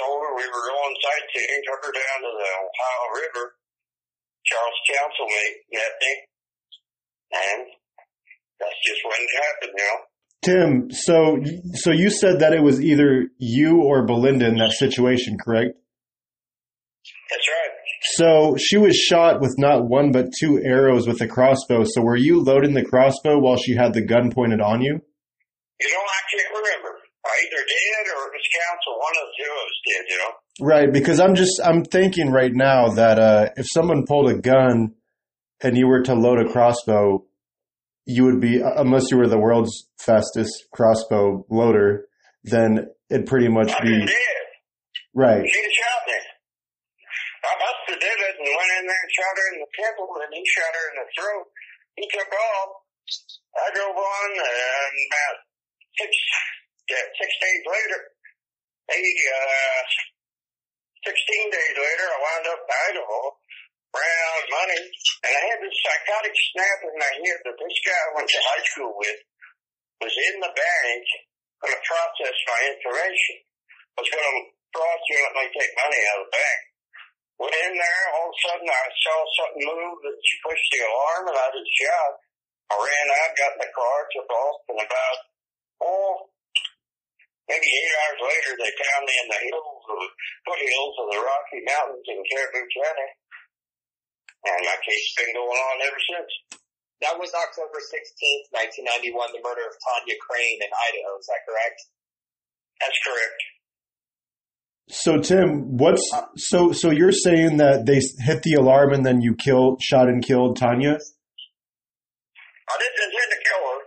told 0.00 0.18
her 0.24 0.32
we 0.36 0.48
were 0.48 0.66
going 0.68 0.96
sightseeing, 0.98 1.62
took 1.64 1.84
her 1.84 1.94
down 1.94 2.18
to 2.24 2.30
the 2.32 2.50
Ohio 2.64 3.04
River. 3.20 3.44
Charles 4.44 4.80
Council 4.88 5.26
met 5.72 5.92
me, 6.00 6.12
and 7.32 7.62
that's 8.60 8.80
just 8.84 9.00
when 9.04 9.20
it 9.20 9.32
happened, 9.40 9.74
you 9.78 9.84
know. 9.84 9.98
Tim, 10.44 10.90
so 10.90 11.40
so 11.80 11.90
you 11.90 12.10
said 12.10 12.40
that 12.40 12.52
it 12.52 12.62
was 12.62 12.82
either 12.82 13.28
you 13.38 13.80
or 13.82 14.04
Belinda 14.04 14.46
in 14.46 14.56
that 14.56 14.72
situation, 14.72 15.38
correct? 15.42 15.78
That's 17.30 17.48
right. 17.48 17.70
So 18.16 18.56
she 18.58 18.76
was 18.76 18.96
shot 18.96 19.40
with 19.40 19.54
not 19.58 19.88
one 19.88 20.12
but 20.12 20.26
two 20.38 20.60
arrows 20.62 21.06
with 21.06 21.20
a 21.20 21.26
crossbow. 21.26 21.84
So 21.84 22.02
were 22.02 22.16
you 22.16 22.40
loading 22.40 22.74
the 22.74 22.84
crossbow 22.84 23.38
while 23.38 23.56
she 23.56 23.74
had 23.74 23.94
the 23.94 24.04
gun 24.04 24.30
pointed 24.30 24.60
on 24.60 24.82
you? 24.82 24.92
You 25.80 25.88
know, 25.88 26.00
I 26.00 26.20
can't 26.30 26.50
remember. 26.54 26.98
I 27.26 27.30
either 27.46 27.64
did 27.64 28.12
or 28.14 28.26
it 28.28 28.32
was 28.36 28.48
council. 28.54 28.92
One 29.00 29.14
of 29.16 29.26
the 29.26 29.42
two 29.42 29.50
of 29.50 29.56
us 29.56 29.80
did, 29.86 30.04
you 30.10 30.18
know. 30.18 30.32
Right, 30.60 30.92
because 30.92 31.20
I'm 31.20 31.34
just 31.34 31.60
I'm 31.64 31.84
thinking 31.84 32.30
right 32.30 32.52
now 32.52 32.90
that 32.90 33.18
uh, 33.18 33.48
if 33.56 33.66
someone 33.72 34.04
pulled 34.06 34.30
a 34.30 34.38
gun 34.38 34.94
and 35.62 35.76
you 35.76 35.86
were 35.86 36.02
to 36.02 36.14
load 36.14 36.38
a 36.46 36.52
crossbow, 36.52 37.24
you 38.06 38.24
would 38.24 38.40
be 38.40 38.60
unless 38.60 39.10
you 39.10 39.16
were 39.16 39.26
the 39.28 39.38
world's 39.38 39.88
fastest 39.98 40.52
crossbow 40.72 41.46
loader, 41.50 42.06
then 42.44 42.88
it'd 43.10 43.26
pretty 43.26 43.48
much 43.48 43.72
I've 43.72 43.82
be 43.82 43.98
dead. 44.06 44.16
right. 45.14 45.42
She'd 45.42 45.72
shot 45.72 46.02
me. 46.06 46.18
I 47.44 47.54
must 47.60 47.82
have 47.88 48.00
did 48.00 48.18
it 48.20 48.36
and 48.40 48.90
shot 49.14 49.34
her 49.38 49.46
in 49.54 49.58
the 49.62 49.70
temple 49.78 50.10
and 50.18 50.30
he 50.34 50.42
shot 50.42 50.74
her 50.74 50.86
in 50.90 50.96
the 50.98 51.08
throat. 51.14 51.46
He 51.94 52.04
took 52.10 52.30
off. 52.30 52.70
I 53.54 53.70
drove 53.70 53.94
on 53.94 54.28
and 54.34 54.94
about 55.06 55.36
six, 55.94 56.10
yeah, 56.90 57.06
six 57.14 57.30
days 57.38 57.62
later, 57.68 58.00
eight, 58.90 59.18
uh, 59.30 59.82
16 61.04 61.52
days 61.52 61.76
later, 61.76 62.06
I 62.08 62.16
wound 62.16 62.46
up 62.48 62.64
in 62.64 62.72
Idaho, 62.88 63.20
ran 63.92 64.18
out 64.24 64.40
of 64.40 64.48
money, 64.56 64.82
and 64.88 65.32
I 65.36 65.42
had 65.52 65.60
this 65.60 65.76
psychotic 65.84 66.32
snap 66.32 66.78
in 66.88 66.96
my 66.96 67.12
head 67.12 67.38
that 67.44 67.56
this 67.60 67.78
guy 67.84 67.92
I 67.92 68.10
went 68.16 68.28
to 68.32 68.40
high 68.40 68.64
school 68.64 68.92
with 68.96 69.20
was 70.00 70.16
in 70.16 70.36
the 70.40 70.52
bank 70.52 71.04
going 71.60 71.76
to 71.76 71.82
process 71.84 72.36
my 72.48 72.60
information, 72.72 73.36
was 74.00 74.08
going 74.08 74.24
to 74.24 74.36
fraudulently 74.72 75.48
take 75.54 75.72
money 75.76 76.00
out 76.08 76.20
of 76.24 76.26
the 76.26 76.34
bank. 76.34 76.60
Went 77.34 77.50
in 77.50 77.74
there, 77.74 78.04
all 78.14 78.30
of 78.30 78.34
a 78.34 78.42
sudden 78.46 78.68
I 78.70 78.86
saw 78.94 79.18
something 79.34 79.66
move 79.66 79.98
and 80.06 80.18
she 80.22 80.38
pushed 80.46 80.70
the 80.70 80.86
alarm 80.86 81.24
and 81.30 81.38
I 81.38 81.46
just 81.50 81.72
shot. 81.74 82.14
I 82.70 82.74
ran 82.78 83.06
out, 83.10 83.38
got 83.38 83.54
in 83.58 83.62
the 83.66 83.72
car, 83.74 83.98
took 84.08 84.30
off, 84.30 84.58
and 84.72 84.80
about, 84.80 85.18
oh, 85.84 86.32
maybe 87.50 87.68
eight 87.68 87.92
hours 88.00 88.20
later 88.24 88.52
they 88.56 88.72
found 88.72 89.02
me 89.04 89.14
in 89.20 89.28
the 89.28 89.40
hills, 89.50 89.82
of 89.84 89.96
the 90.00 90.10
foothills 90.48 90.96
of 90.96 91.06
the 91.12 91.20
Rocky 91.20 91.60
Mountains 91.66 92.06
in 92.08 92.24
Caribou 92.24 92.64
County. 92.70 93.10
And 94.44 94.60
my 94.64 94.78
case 94.80 95.04
has 95.12 95.16
been 95.24 95.36
going 95.36 95.60
on 95.60 95.76
ever 95.84 96.00
since. 96.00 96.32
That 97.02 97.18
was 97.20 97.34
October 97.34 97.82
16th, 97.82 98.48
1991, 98.80 99.34
the 99.34 99.44
murder 99.44 99.66
of 99.66 99.76
Tonya 99.76 100.16
Crane 100.24 100.62
in 100.62 100.70
Idaho. 100.70 101.18
Is 101.20 101.28
that 101.28 101.44
correct? 101.44 101.78
That's 102.80 103.00
correct. 103.04 103.40
So 104.88 105.18
Tim, 105.18 105.76
what's 105.78 106.02
so 106.36 106.72
so 106.72 106.90
you're 106.90 107.12
saying 107.12 107.56
that 107.56 107.86
they 107.86 108.00
hit 108.22 108.42
the 108.42 108.54
alarm 108.54 108.92
and 108.92 109.04
then 109.04 109.22
you 109.22 109.34
killed, 109.34 109.80
shot 109.82 110.08
and 110.08 110.22
killed 110.22 110.58
Tonya? 110.58 110.98
I 112.68 112.76
didn't 112.78 113.04
intend 113.04 113.30
to 113.30 113.38
kill 113.48 113.64
her. 113.64 113.80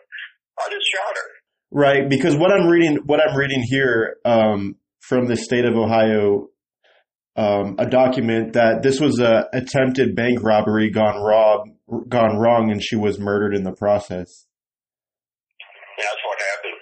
I 0.59 0.69
just 0.71 0.87
shot 0.91 1.15
her. 1.15 1.29
Right, 1.69 2.09
because 2.09 2.35
what 2.35 2.51
I'm 2.51 2.67
reading, 2.67 2.97
what 3.05 3.19
I'm 3.19 3.35
reading 3.37 3.61
here 3.61 4.17
um, 4.25 4.75
from 5.01 5.27
the 5.27 5.35
state 5.35 5.65
of 5.65 5.75
Ohio, 5.75 6.47
um, 7.35 7.75
a 7.77 7.87
document 7.87 8.53
that 8.53 8.81
this 8.81 8.99
was 8.99 9.19
a 9.19 9.47
attempted 9.53 10.15
bank 10.15 10.41
robbery 10.41 10.89
gone 10.89 11.21
rob, 11.21 11.67
gone 12.07 12.37
wrong, 12.37 12.71
and 12.71 12.81
she 12.81 12.95
was 12.95 13.19
murdered 13.19 13.53
in 13.53 13.63
the 13.63 13.73
process. 13.73 14.45
That's 15.97 16.21
what 16.25 16.39
happened. 16.39 16.81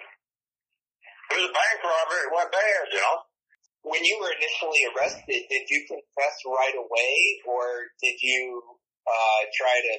It 1.31 1.35
was 1.35 1.49
a 1.49 1.53
bank 1.53 1.83
robbery. 1.83 2.21
It 2.23 2.31
went 2.35 2.51
bad, 2.51 2.93
you 2.93 2.99
know. 2.99 3.17
When 3.95 4.03
you 4.03 4.19
were 4.19 4.27
initially 4.27 4.83
arrested, 4.91 5.47
did 5.47 5.71
you 5.71 5.79
confess 5.87 6.35
right 6.43 6.75
away, 6.75 7.15
or 7.47 7.87
did 8.03 8.19
you 8.19 8.59
uh, 9.07 9.41
try 9.55 9.71
to, 9.71 9.95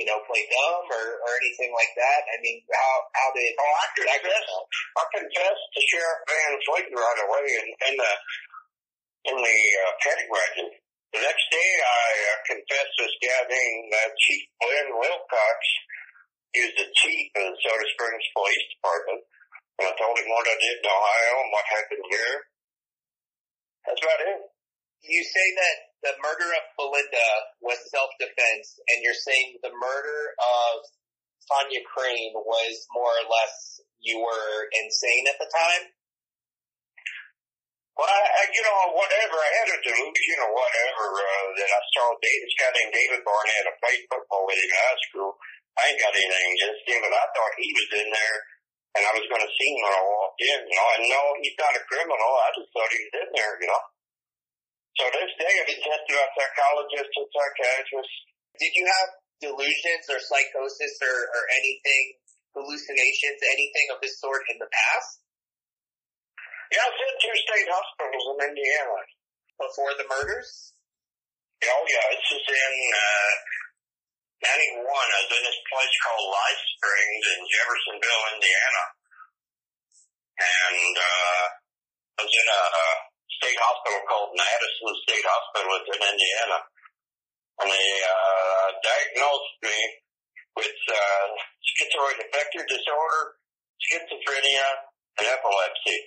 you 0.00 0.08
know, 0.08 0.16
play 0.24 0.40
dumb 0.48 0.88
or, 0.88 1.04
or 1.20 1.30
anything 1.44 1.76
like 1.76 1.92
that? 1.92 2.24
I 2.24 2.40
mean, 2.40 2.64
how 2.72 2.92
how 3.12 3.28
did? 3.36 3.52
Oh, 3.52 3.74
I 3.84 3.86
confessed. 4.00 4.48
I 4.96 5.04
confessed 5.12 5.64
to 5.76 5.80
Sheriff 5.92 6.20
Van 6.24 6.56
Fleet 6.64 6.88
right 6.96 7.20
away 7.20 7.44
in, 7.60 7.66
in 7.68 7.94
the 8.00 8.12
in 9.28 9.36
the 9.44 9.60
uh, 9.84 9.92
petty 10.00 10.26
wagon. 10.32 10.72
The 11.12 11.20
next 11.20 11.46
day, 11.52 11.70
I 11.84 12.08
uh, 12.32 12.36
confessed 12.48 12.94
to 12.96 13.04
stabbing 13.20 13.92
uh, 13.92 14.08
Chief 14.24 14.42
Glenn 14.56 14.88
Wilcox. 14.96 15.58
He 16.56 16.64
was 16.64 16.72
the 16.80 16.88
chief 16.96 17.28
of 17.36 17.44
the 17.44 17.60
Soda 17.60 17.86
Springs 17.92 18.28
Police 18.32 18.66
Department. 18.72 19.20
And 19.84 19.84
I 19.84 19.92
told 20.00 20.16
him 20.16 20.32
what 20.32 20.48
I 20.48 20.56
did 20.56 20.80
in 20.80 20.88
Ohio 20.88 21.34
and 21.44 21.52
what 21.52 21.76
happened 21.76 22.08
here. 22.08 22.55
That's 23.86 24.02
about 24.02 24.22
it. 24.26 24.38
You 25.06 25.22
say 25.22 25.46
that 25.54 25.76
the 26.02 26.14
murder 26.18 26.50
of 26.50 26.64
Belinda 26.74 27.28
was 27.62 27.78
self-defense, 27.94 28.66
and 28.90 28.98
you're 29.06 29.16
saying 29.16 29.62
the 29.62 29.70
murder 29.70 30.20
of 30.34 30.74
Tonya 31.46 31.82
Crane 31.86 32.34
was 32.34 32.74
more 32.90 33.14
or 33.14 33.26
less 33.30 33.80
you 34.02 34.18
were 34.18 34.66
insane 34.74 35.30
at 35.30 35.38
the 35.38 35.46
time. 35.46 35.94
Well, 37.96 38.10
I, 38.10 38.20
I, 38.20 38.42
you 38.52 38.60
know, 38.60 38.92
whatever. 38.92 39.36
I 39.40 39.50
had 39.62 39.72
a 39.72 39.80
delusion 39.80 40.38
or 40.44 40.52
whatever 40.52 41.06
uh, 41.16 41.48
that 41.56 41.70
I 41.70 41.80
saw 41.96 42.12
David, 42.20 42.44
this 42.44 42.58
guy 42.60 42.70
named 42.76 42.92
David 42.92 43.24
Barnett. 43.24 43.70
I 43.70 43.74
played 43.80 44.04
football 44.10 44.44
with 44.44 44.60
him 44.60 44.68
in 44.68 44.76
high 44.76 45.00
school. 45.08 45.32
I 45.80 45.82
ain't 45.88 46.02
got 46.02 46.12
anything 46.12 46.50
against 46.60 46.84
him, 46.84 47.00
but 47.00 47.16
I 47.16 47.24
thought 47.32 47.56
he 47.56 47.68
was 47.72 47.90
in 48.04 48.08
there, 48.12 48.38
and 48.96 49.04
I 49.04 49.12
was 49.12 49.26
going 49.28 49.44
to 49.44 49.52
see 49.52 49.70
him 49.76 49.80
when 49.84 49.92
I 49.92 50.02
walked 50.02 50.40
in. 50.40 50.60
You 50.64 50.76
know, 50.76 50.88
and 50.96 51.04
no, 51.12 51.22
he's 51.44 51.58
not 51.60 51.76
a 51.76 51.82
criminal. 51.84 52.32
I 52.42 52.48
just 52.56 52.70
thought 52.72 52.90
he 52.90 53.00
was 53.04 53.14
in 53.20 53.28
there. 53.36 53.54
You 53.60 53.68
know. 53.68 53.82
So 54.96 55.04
this 55.12 55.32
day, 55.36 55.52
I've 55.60 55.68
been 55.68 55.84
tested 55.84 56.16
by 56.16 56.28
psychologists 56.32 57.16
and 57.20 57.28
psychiatrists. 57.28 58.16
Did 58.56 58.72
you 58.72 58.84
have 58.88 59.08
delusions 59.44 60.08
or 60.08 60.16
psychosis 60.16 60.96
or, 61.04 61.12
or 61.12 61.42
anything, 61.60 62.04
hallucinations, 62.56 63.40
anything 63.52 63.86
of 63.92 64.00
this 64.00 64.16
sort 64.16 64.40
in 64.48 64.56
the 64.56 64.70
past 64.72 65.20
Yeah, 66.72 66.80
I 66.80 66.88
was 66.88 66.96
in 66.96 67.16
two 67.20 67.36
state 67.44 67.68
hospitals 67.68 68.24
in 68.32 68.56
Indiana. 68.56 68.96
before 69.60 69.92
the 70.00 70.08
murders? 70.08 70.72
Oh 71.60 71.84
yeah, 71.88 72.04
this 72.16 72.28
is 72.40 72.44
in 72.48 72.74
uh, 72.96 73.32
'91. 74.42 74.84
I 74.84 75.20
was 75.24 75.32
in 75.32 75.44
this 75.48 75.60
place 75.72 75.94
called 76.04 76.26
Life 76.28 76.62
Springs 76.76 77.24
in 77.32 77.40
Jeffersonville, 77.48 78.24
Indiana, 78.36 78.84
and 80.36 80.94
uh, 80.96 81.44
I 82.16 82.20
was 82.20 82.34
in 82.36 82.48
a, 82.52 82.62
a 82.68 82.86
state 83.40 83.60
hospital 83.60 84.00
called 84.04 84.36
Madison 84.36 84.92
State 85.08 85.24
Hospital. 85.24 85.70
It's 85.80 85.92
in 85.96 86.02
Indiana, 86.04 86.58
and 87.64 87.68
they 87.72 87.90
uh, 88.04 88.68
diagnosed 88.84 89.56
me 89.64 89.78
with 90.56 90.78
uh, 90.88 91.26
schizoid 91.64 92.16
affective 92.28 92.64
disorder, 92.68 93.40
schizophrenia, 93.80 94.68
and 95.20 95.26
epilepsy. 95.28 95.98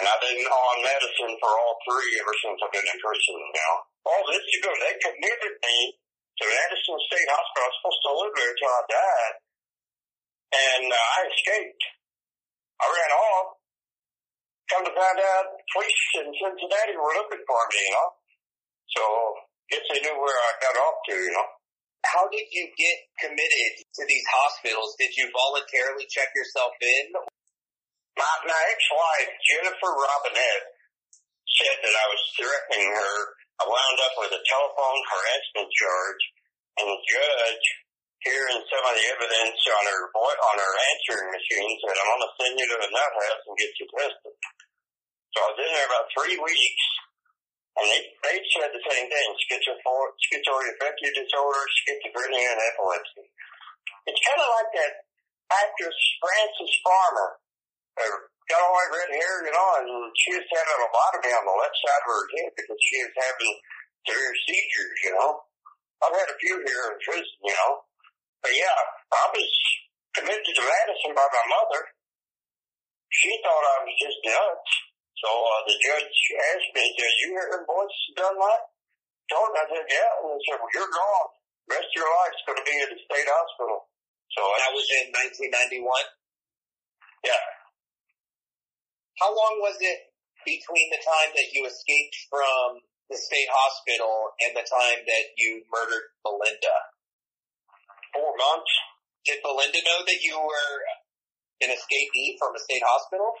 And 0.00 0.04
I've 0.08 0.20
been 0.20 0.42
on 0.42 0.76
medicine 0.82 1.34
for 1.38 1.52
all 1.54 1.76
three 1.86 2.10
ever 2.18 2.34
since 2.40 2.58
I've 2.60 2.74
been 2.74 2.88
in 2.88 2.98
prison 2.98 3.38
now. 3.52 3.72
All 4.04 4.24
this 4.26 4.42
ago, 4.58 4.70
they 4.80 4.94
committed 5.00 5.54
me 5.60 5.76
to 6.38 6.44
Madison 6.44 6.98
State 7.06 7.30
Hospital. 7.30 7.64
I 7.64 7.70
was 7.70 7.76
supposed 7.78 8.02
to 8.04 8.12
live 8.18 8.34
there 8.34 8.52
until 8.54 8.72
I 8.74 8.82
died. 8.90 9.34
And 10.54 10.86
uh, 10.90 10.98
I 10.98 11.20
escaped. 11.30 11.84
I 12.78 12.84
ran 12.90 13.12
off. 13.14 13.48
Come 14.70 14.82
to 14.88 14.94
find 14.96 15.18
out, 15.20 15.46
police 15.76 16.04
in 16.24 16.28
Cincinnati 16.34 16.96
were 16.96 17.14
looking 17.20 17.44
for 17.44 17.62
me, 17.68 17.80
you 17.84 17.92
know. 17.92 18.08
So, 18.96 19.02
guess 19.68 19.84
they 19.92 20.00
knew 20.00 20.16
where 20.16 20.40
I 20.40 20.50
got 20.64 20.76
off 20.80 20.96
to, 21.10 21.14
you 21.14 21.32
know. 21.34 21.48
How 22.04 22.24
did 22.28 22.48
you 22.52 22.68
get 22.76 22.98
committed 23.20 23.72
to 23.80 24.02
these 24.08 24.26
hospitals? 24.28 24.96
Did 24.96 25.12
you 25.16 25.28
voluntarily 25.32 26.08
check 26.08 26.32
yourself 26.36 26.72
in? 26.80 27.12
My, 28.16 28.32
my 28.48 28.62
ex-wife, 28.72 29.32
Jennifer 29.52 29.90
Robinette, 29.90 30.66
said 31.48 31.76
that 31.80 31.94
I 31.94 32.06
was 32.08 32.22
threatening 32.36 32.88
her. 32.92 33.16
I 33.60 33.64
wound 33.70 33.98
up 34.02 34.14
with 34.18 34.32
a 34.34 34.42
telephone 34.42 35.02
harassment 35.06 35.70
charge, 35.70 36.22
and 36.80 36.86
the 36.90 37.00
judge, 37.06 37.64
hearing 38.26 38.60
some 38.66 38.84
of 38.84 38.94
the 38.98 39.06
evidence 39.14 39.60
on 39.62 39.84
her 39.86 40.02
on 40.10 40.56
her 40.58 40.74
answering 40.90 41.28
machine, 41.30 41.72
said, 41.78 41.94
"I'm 41.94 42.10
going 42.10 42.24
to 42.26 42.32
send 42.34 42.54
you 42.58 42.66
to 42.66 42.78
a 42.82 42.88
nut 42.90 43.12
house 43.14 43.44
and 43.46 43.58
get 43.58 43.78
you 43.78 43.86
tested." 43.94 44.34
So 45.34 45.36
I 45.38 45.46
was 45.54 45.58
in 45.62 45.70
there 45.70 45.86
about 45.86 46.10
three 46.14 46.36
weeks, 46.38 46.84
and 47.78 47.86
they 47.86 48.02
they 48.26 48.38
said 48.58 48.74
the 48.74 48.84
same 48.90 49.06
thing: 49.06 49.28
schizophor- 49.46 50.14
schizoid 50.18 50.66
affective 50.74 51.14
disorder, 51.14 51.62
schizophrenia, 51.78 52.58
and 52.58 52.62
epilepsy. 52.74 53.30
It's 54.10 54.22
kind 54.26 54.40
of 54.42 54.48
like 54.50 54.70
that 54.82 54.92
actress 55.54 55.98
Frances 56.18 56.74
Farmer 56.82 57.28
uh, 58.02 58.18
got 58.48 58.60
all 58.60 58.76
that 58.76 58.92
red 58.92 59.10
hair, 59.12 59.34
you 59.48 59.52
know, 59.52 59.68
and 59.80 59.88
she 60.16 60.36
was 60.36 60.44
having 60.44 60.74
a 60.74 60.78
lobotomy 60.84 61.32
on 61.32 61.44
the 61.48 61.56
left 61.56 61.76
side 61.80 62.02
of 62.04 62.10
her 62.12 62.24
head 62.36 62.52
because 62.56 62.80
she 62.84 62.96
was 63.00 63.14
having 63.16 63.54
severe 64.04 64.34
seizures, 64.44 64.98
you 65.08 65.12
know. 65.16 65.30
I've 66.04 66.12
had 66.12 66.28
a 66.28 66.36
few 66.36 66.60
here 66.60 66.84
in 66.92 66.96
prison, 67.00 67.38
you 67.48 67.54
know. 67.56 67.72
But 68.44 68.52
yeah, 68.52 68.76
I 69.16 69.24
was 69.32 69.52
committed 70.12 70.44
to 70.44 70.64
Madison 70.64 71.16
by 71.16 71.24
my 71.24 71.44
mother. 71.48 71.82
She 73.08 73.32
thought 73.40 73.64
I 73.64 73.76
was 73.88 73.96
just 73.96 74.20
nuts. 74.28 74.72
So 75.24 75.30
uh, 75.32 75.60
the 75.64 75.76
judge 75.80 76.12
asked 76.52 76.72
me, 76.76 76.84
did 77.00 77.14
you 77.24 77.28
hear 77.32 77.48
her 77.56 77.64
voice 77.64 77.98
done 78.18 78.36
that? 78.36 78.62
Told 79.32 79.56
her, 79.56 79.64
I 79.64 79.64
said, 79.72 79.88
yeah. 79.88 80.12
And 80.20 80.36
he 80.36 80.40
said, 80.44 80.60
well, 80.60 80.74
you're 80.76 80.92
gone. 80.92 81.30
Rest 81.72 81.88
of 81.88 81.96
your 81.96 82.10
life's 82.12 82.44
going 82.44 82.60
to 82.60 82.66
be 82.68 82.76
at 82.84 82.92
the 82.92 83.00
state 83.00 83.24
hospital. 83.24 83.88
So 84.36 84.42
That 84.44 84.74
was 84.76 84.84
in 85.00 85.08
1991. 85.48 85.88
yeah. 87.24 87.63
How 89.20 89.30
long 89.30 89.62
was 89.62 89.78
it 89.78 90.10
between 90.42 90.90
the 90.90 91.02
time 91.02 91.30
that 91.34 91.48
you 91.54 91.64
escaped 91.64 92.16
from 92.26 92.82
the 93.06 93.18
state 93.18 93.48
hospital 93.50 94.34
and 94.42 94.52
the 94.56 94.66
time 94.66 95.00
that 95.06 95.26
you 95.38 95.62
murdered 95.70 96.10
Belinda? 96.26 96.76
Four 98.10 98.34
months. 98.34 98.72
Did 99.24 99.40
Belinda 99.40 99.80
know 99.86 100.04
that 100.04 100.20
you 100.20 100.36
were 100.36 100.74
an 101.64 101.70
escapee 101.72 102.36
from 102.36 102.52
a 102.52 102.60
state 102.60 102.82
hospital? 102.84 103.32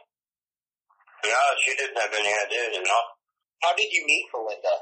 No, 1.24 1.42
she 1.64 1.76
didn't 1.76 1.98
have 1.98 2.12
any 2.12 2.32
idea, 2.32 2.78
you 2.78 2.82
know. 2.84 3.02
How 3.64 3.72
did 3.74 3.88
you 3.90 4.04
meet 4.04 4.28
Belinda? 4.32 4.76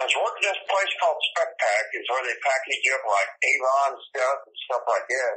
I 0.00 0.08
was 0.08 0.16
working 0.18 0.50
at 0.50 0.56
this 0.58 0.66
place 0.66 0.92
called 0.98 1.20
Spec 1.30 1.50
Pack. 1.62 1.84
It's 1.94 2.08
where 2.10 2.24
they 2.26 2.34
package 2.42 2.86
up 2.96 3.04
like 3.06 3.30
Avon 3.38 3.92
stuff 4.10 4.38
and 4.50 4.56
stuff 4.66 4.84
like 4.88 5.06
that. 5.06 5.34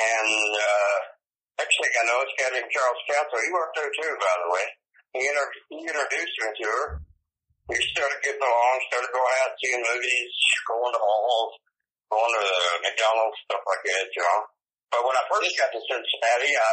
And 0.00 0.50
uh, 0.56 0.98
next 1.60 1.76
thing 1.76 1.92
I 1.92 2.04
know, 2.08 2.18
it's 2.24 2.36
got 2.40 2.56
in 2.56 2.64
Charles 2.72 3.02
Council. 3.04 3.36
He 3.44 3.52
worked 3.52 3.76
there 3.76 3.92
too, 3.92 4.12
by 4.16 4.34
the 4.40 4.48
way. 4.48 4.66
He, 5.12 5.22
inter- 5.28 5.60
he 5.68 5.78
introduced 5.84 6.36
me 6.40 6.48
to 6.48 6.66
her. 6.66 6.84
We 7.68 7.76
started 7.94 8.18
getting 8.24 8.42
along, 8.42 8.76
started 8.88 9.12
going 9.12 9.36
out, 9.44 9.54
seeing 9.60 9.82
movies, 9.84 10.32
going 10.66 10.94
to 10.96 11.02
malls, 11.02 11.54
going 12.10 12.34
to 12.34 12.46
McDonald's, 12.82 13.38
stuff 13.46 13.62
like 13.62 13.84
that, 13.86 14.06
you 14.10 14.22
know. 14.24 14.40
But 14.90 15.06
when 15.06 15.14
I 15.14 15.22
first 15.30 15.54
got 15.54 15.70
to 15.70 15.80
Cincinnati, 15.86 16.50
I, 16.50 16.70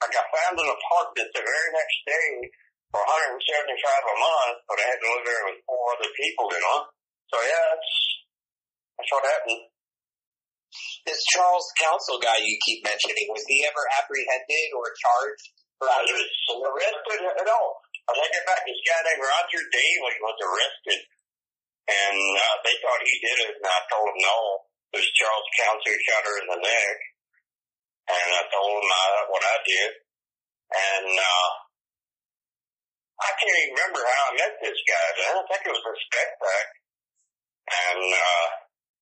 I 0.00 0.06
got 0.08 0.24
found 0.32 0.56
an 0.56 0.70
apartment 0.72 1.28
the 1.36 1.44
very 1.44 1.68
next 1.74 1.98
day 2.08 2.28
for 2.88 3.02
175 3.04 3.44
a 3.44 4.16
month, 4.16 4.56
but 4.64 4.80
I 4.80 4.84
had 4.88 5.00
to 5.04 5.08
live 5.12 5.26
there 5.28 5.44
with 5.52 5.60
four 5.68 5.84
other 5.92 6.12
people, 6.16 6.48
you 6.48 6.62
know. 6.64 6.78
So 7.28 7.36
yeah, 7.44 7.64
that's 7.76 7.92
that's 8.96 9.12
what 9.12 9.28
happened. 9.28 9.62
This 11.06 11.20
Charles 11.32 11.68
Council 11.80 12.20
guy 12.20 12.36
you 12.44 12.56
keep 12.64 12.84
mentioning, 12.84 13.28
was 13.32 13.44
he 13.48 13.64
ever 13.64 13.84
apprehended 13.96 14.68
or 14.76 14.92
charged? 14.92 15.46
For 15.78 15.86
I 15.86 16.02
was 16.02 16.12
arrested 16.12 17.22
at 17.38 17.48
all. 17.48 17.70
I 18.08 18.16
take 18.16 18.34
it 18.34 18.48
back. 18.48 18.64
This 18.66 18.82
guy 18.82 18.98
named 19.04 19.22
Roger 19.22 19.62
Daly 19.68 20.16
was 20.24 20.38
arrested, 20.42 21.00
and 21.86 22.18
uh, 22.40 22.56
they 22.64 22.76
thought 22.82 23.04
he 23.04 23.16
did 23.20 23.38
it, 23.46 23.54
and 23.60 23.68
I 23.68 23.80
told 23.86 24.08
them 24.10 24.18
no. 24.18 24.36
It 24.90 25.04
was 25.04 25.18
Charles 25.20 25.48
Council 25.60 25.92
who 25.92 26.06
shot 26.08 26.24
her 26.24 26.36
in 26.40 26.48
the 26.48 26.60
neck, 26.64 26.98
and 28.08 28.28
I 28.32 28.42
told 28.48 28.72
him 28.80 28.88
uh, 28.88 29.20
what 29.28 29.44
I 29.44 29.56
did, 29.68 29.90
and 30.72 31.08
uh, 31.14 31.50
I 33.20 33.30
can't 33.36 33.58
even 33.60 33.76
remember 33.76 34.00
how 34.02 34.22
I 34.32 34.38
met 34.40 34.54
this 34.64 34.80
guy. 34.88 35.06
I 35.28 35.32
don't 35.36 35.48
think 35.52 35.62
it 35.68 35.76
was 35.76 35.84
a 35.84 35.94
spec 36.08 36.28
back, 36.40 36.68
and 37.68 38.02
uh, 38.08 38.46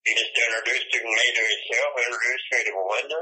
he 0.06 0.14
just 0.14 0.30
introduced 0.38 0.86
me 0.86 1.26
to 1.34 1.42
himself, 1.42 1.90
introduced 1.98 2.46
me 2.54 2.58
to 2.62 2.72
Melinda, 2.78 3.20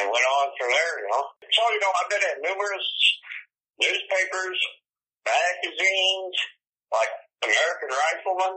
and 0.00 0.04
went 0.08 0.24
on 0.24 0.46
from 0.56 0.72
there, 0.72 0.94
you 1.04 1.08
know. 1.12 1.24
So, 1.52 1.62
you 1.68 1.80
know, 1.84 1.92
I've 1.92 2.08
been 2.08 2.24
in 2.24 2.36
numerous 2.48 2.88
newspapers, 3.76 4.58
magazines, 5.28 6.36
like 6.88 7.12
American 7.44 7.92
Rifleman, 7.92 8.56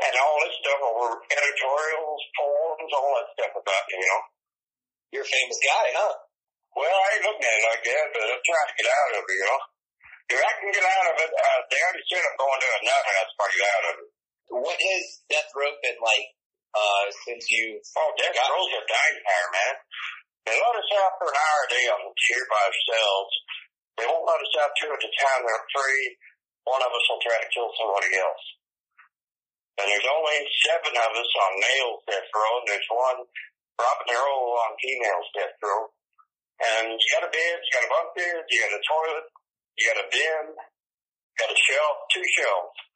and 0.00 0.12
all 0.16 0.36
this 0.48 0.56
stuff 0.64 0.80
over 0.80 1.20
editorials, 1.28 2.20
forums, 2.40 2.92
all 2.96 3.12
that 3.20 3.28
stuff 3.36 3.52
about 3.60 3.84
me, 3.92 4.00
you 4.00 4.08
know. 4.08 4.22
You're 5.12 5.28
a 5.28 5.34
famous 5.36 5.60
guy, 5.60 5.86
huh? 5.92 6.14
Well, 6.72 6.88
I 6.88 7.06
ain't 7.20 7.24
looking 7.28 7.44
at 7.44 7.52
it 7.52 7.68
like 7.68 7.84
that, 7.84 8.06
but 8.16 8.26
I'm 8.32 8.44
trying 8.48 8.68
to 8.72 8.76
get 8.80 8.88
out 8.88 9.12
of 9.12 9.22
it, 9.28 9.36
you 9.36 9.44
know. 9.44 9.60
If 10.28 10.40
I 10.40 10.52
can 10.56 10.72
get 10.72 10.84
out 10.88 11.06
of 11.12 11.16
it, 11.20 11.32
uh, 11.36 11.60
they 11.68 11.80
already 11.84 12.04
said 12.08 12.24
I'm 12.24 12.36
going 12.40 12.60
to 12.64 12.68
another 12.80 13.12
house 13.12 13.32
to 13.32 13.44
get 13.52 13.68
out 13.68 13.84
of 13.92 13.94
it. 14.00 14.08
What 14.48 14.80
has 14.80 15.04
death 15.28 15.52
row 15.52 15.72
been 15.84 16.00
like 16.00 16.28
uh, 16.72 17.06
since 17.28 17.44
you? 17.52 17.76
Oh, 17.96 18.10
death 18.16 18.32
row's 18.32 18.72
a 18.72 18.82
nightmare, 18.84 19.48
man. 19.52 19.74
They 20.48 20.56
let 20.56 20.80
us 20.80 20.90
out 21.04 21.12
for 21.20 21.28
an 21.28 21.36
hour 21.36 21.60
a 21.64 21.68
day 21.68 21.84
on 21.92 22.00
here 22.16 22.46
by 22.48 22.62
ourselves. 22.64 23.32
They 24.00 24.06
won't 24.08 24.24
let 24.24 24.40
us 24.40 24.54
out 24.64 24.72
two 24.80 24.88
at 24.88 25.04
a 25.04 25.10
time. 25.12 25.40
They're 25.44 25.66
afraid 25.68 26.08
one 26.64 26.80
of 26.80 26.92
us 26.92 27.04
will 27.08 27.20
try 27.20 27.36
to 27.36 27.48
kill 27.52 27.68
somebody 27.76 28.12
else. 28.16 28.44
And 29.80 29.86
there's 29.92 30.08
only 30.08 30.38
seven 30.64 30.94
of 30.96 31.10
us 31.12 31.32
on 31.44 31.52
male 31.60 31.92
death 32.08 32.28
row, 32.32 32.52
and 32.64 32.66
there's 32.72 32.90
one 32.90 33.20
Robin 33.78 34.08
Earl 34.10 34.42
on 34.64 34.72
female's 34.80 35.30
death 35.36 35.56
row. 35.60 35.92
And 36.58 36.98
you 36.98 37.08
got 37.14 37.28
a 37.28 37.30
bed, 37.30 37.56
you 37.62 37.70
got 37.76 37.86
a 37.86 37.92
bunk 37.92 38.08
bed, 38.18 38.42
you 38.50 38.58
got 38.58 38.74
a 38.74 38.82
toilet, 38.82 39.26
you 39.78 39.82
got 39.86 40.02
a 40.02 40.06
bin, 40.10 40.44
got 41.38 41.54
a 41.54 41.58
shelf, 41.58 41.96
two 42.10 42.26
shelves. 42.34 42.87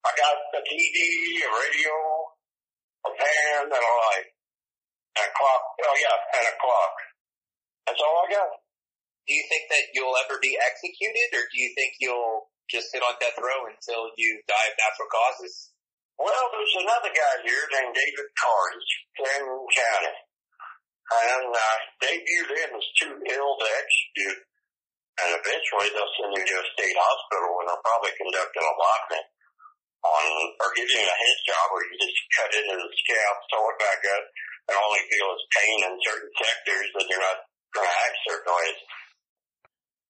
I 0.00 0.10
got 0.16 0.34
a 0.56 0.62
TV, 0.64 0.96
a 1.44 1.48
radio, 1.52 1.92
a 3.04 3.10
fan, 3.12 3.68
and 3.68 3.84
a 3.84 3.92
light. 4.00 4.28
And 5.20 5.26
a 5.28 5.32
clock. 5.36 5.62
Oh 5.84 5.96
yeah, 6.00 6.18
and 6.40 6.46
a 6.48 6.54
clock. 6.56 6.94
That's 7.84 8.00
all 8.00 8.24
I 8.24 8.26
got. 8.32 8.50
Do 9.28 9.32
you 9.36 9.44
think 9.52 9.68
that 9.68 9.92
you'll 9.92 10.16
ever 10.24 10.40
be 10.40 10.56
executed, 10.56 11.28
or 11.36 11.44
do 11.52 11.56
you 11.60 11.70
think 11.76 12.00
you'll 12.00 12.48
just 12.72 12.88
sit 12.88 13.04
on 13.04 13.18
death 13.20 13.36
row 13.36 13.68
until 13.68 14.08
you 14.16 14.40
die 14.48 14.68
of 14.70 14.76
natural 14.78 15.10
causes? 15.10 15.74
Well, 16.16 16.46
there's 16.52 16.76
another 16.80 17.12
guy 17.12 17.34
here 17.44 17.64
named 17.74 17.96
David 17.96 18.28
Cartage, 18.36 18.92
Cameron 19.20 19.66
County. 19.68 20.16
And 21.10 21.50
uh, 21.50 21.78
they 22.04 22.14
viewed 22.22 22.54
him 22.54 22.70
as 22.76 22.86
too 22.94 23.12
ill 23.18 23.52
to 23.58 23.66
execute. 23.66 24.40
And 25.20 25.28
eventually 25.34 25.88
they'll 25.90 26.14
send 26.20 26.32
you 26.38 26.44
to 26.44 26.56
a 26.62 26.66
state 26.76 26.94
hospital 26.94 27.50
and 27.60 27.66
they'll 27.66 27.82
probably 27.82 28.14
conduct 28.14 28.52
an 28.54 28.62
allotment 28.62 29.26
on, 30.00 30.24
or 30.60 30.68
give 30.76 30.88
a 30.88 31.04
head 31.04 31.38
job 31.44 31.66
where 31.72 31.84
you 31.84 31.94
just 32.00 32.18
cut 32.36 32.50
into 32.56 32.76
the 32.76 32.90
scalp, 33.04 33.36
sew 33.52 33.62
it 33.68 33.78
back 33.80 34.00
up, 34.00 34.24
and 34.70 34.76
only 34.80 35.02
feel 35.12 35.28
its 35.36 35.46
pain 35.52 35.78
in 35.84 35.92
certain 36.00 36.32
sectors 36.40 36.88
that 36.96 37.06
you're 37.08 37.20
not 37.20 37.38
going 37.76 37.88
to 37.88 37.96
act 38.08 38.16
certain 38.24 38.52
ways. 38.54 38.78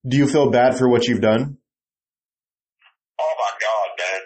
Do 0.06 0.14
you 0.16 0.28
feel 0.30 0.48
bad 0.48 0.78
for 0.78 0.88
what 0.88 1.04
you've 1.04 1.20
done? 1.20 1.58
Oh 3.20 3.34
my 3.36 3.52
God, 3.60 3.88
man. 4.00 4.22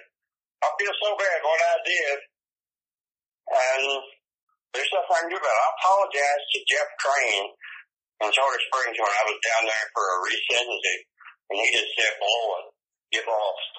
I 0.62 0.68
feel 0.78 0.94
so 1.02 1.10
bad 1.18 1.38
what 1.42 1.60
I 1.60 1.76
did. 1.82 2.16
And 3.44 3.84
there's 4.72 4.92
nothing 4.94 5.14
I 5.14 5.20
can 5.26 5.30
do 5.34 5.38
about 5.38 5.50
it. 5.50 5.66
I 5.66 5.70
apologize 5.76 6.44
to 6.54 6.58
Jeff 6.70 6.88
Crane 7.02 7.48
in 8.22 8.28
Charter 8.30 8.62
Springs 8.70 8.96
when 8.96 9.12
I 9.12 9.24
was 9.26 9.38
down 9.42 9.62
there 9.66 9.86
for 9.92 10.04
a 10.04 10.16
resentencing. 10.24 11.02
And 11.50 11.56
he 11.58 11.66
just 11.74 11.92
said, 11.98 12.14
blow 12.22 12.44
it. 12.58 12.66
Get 13.12 13.26
lost. 13.28 13.74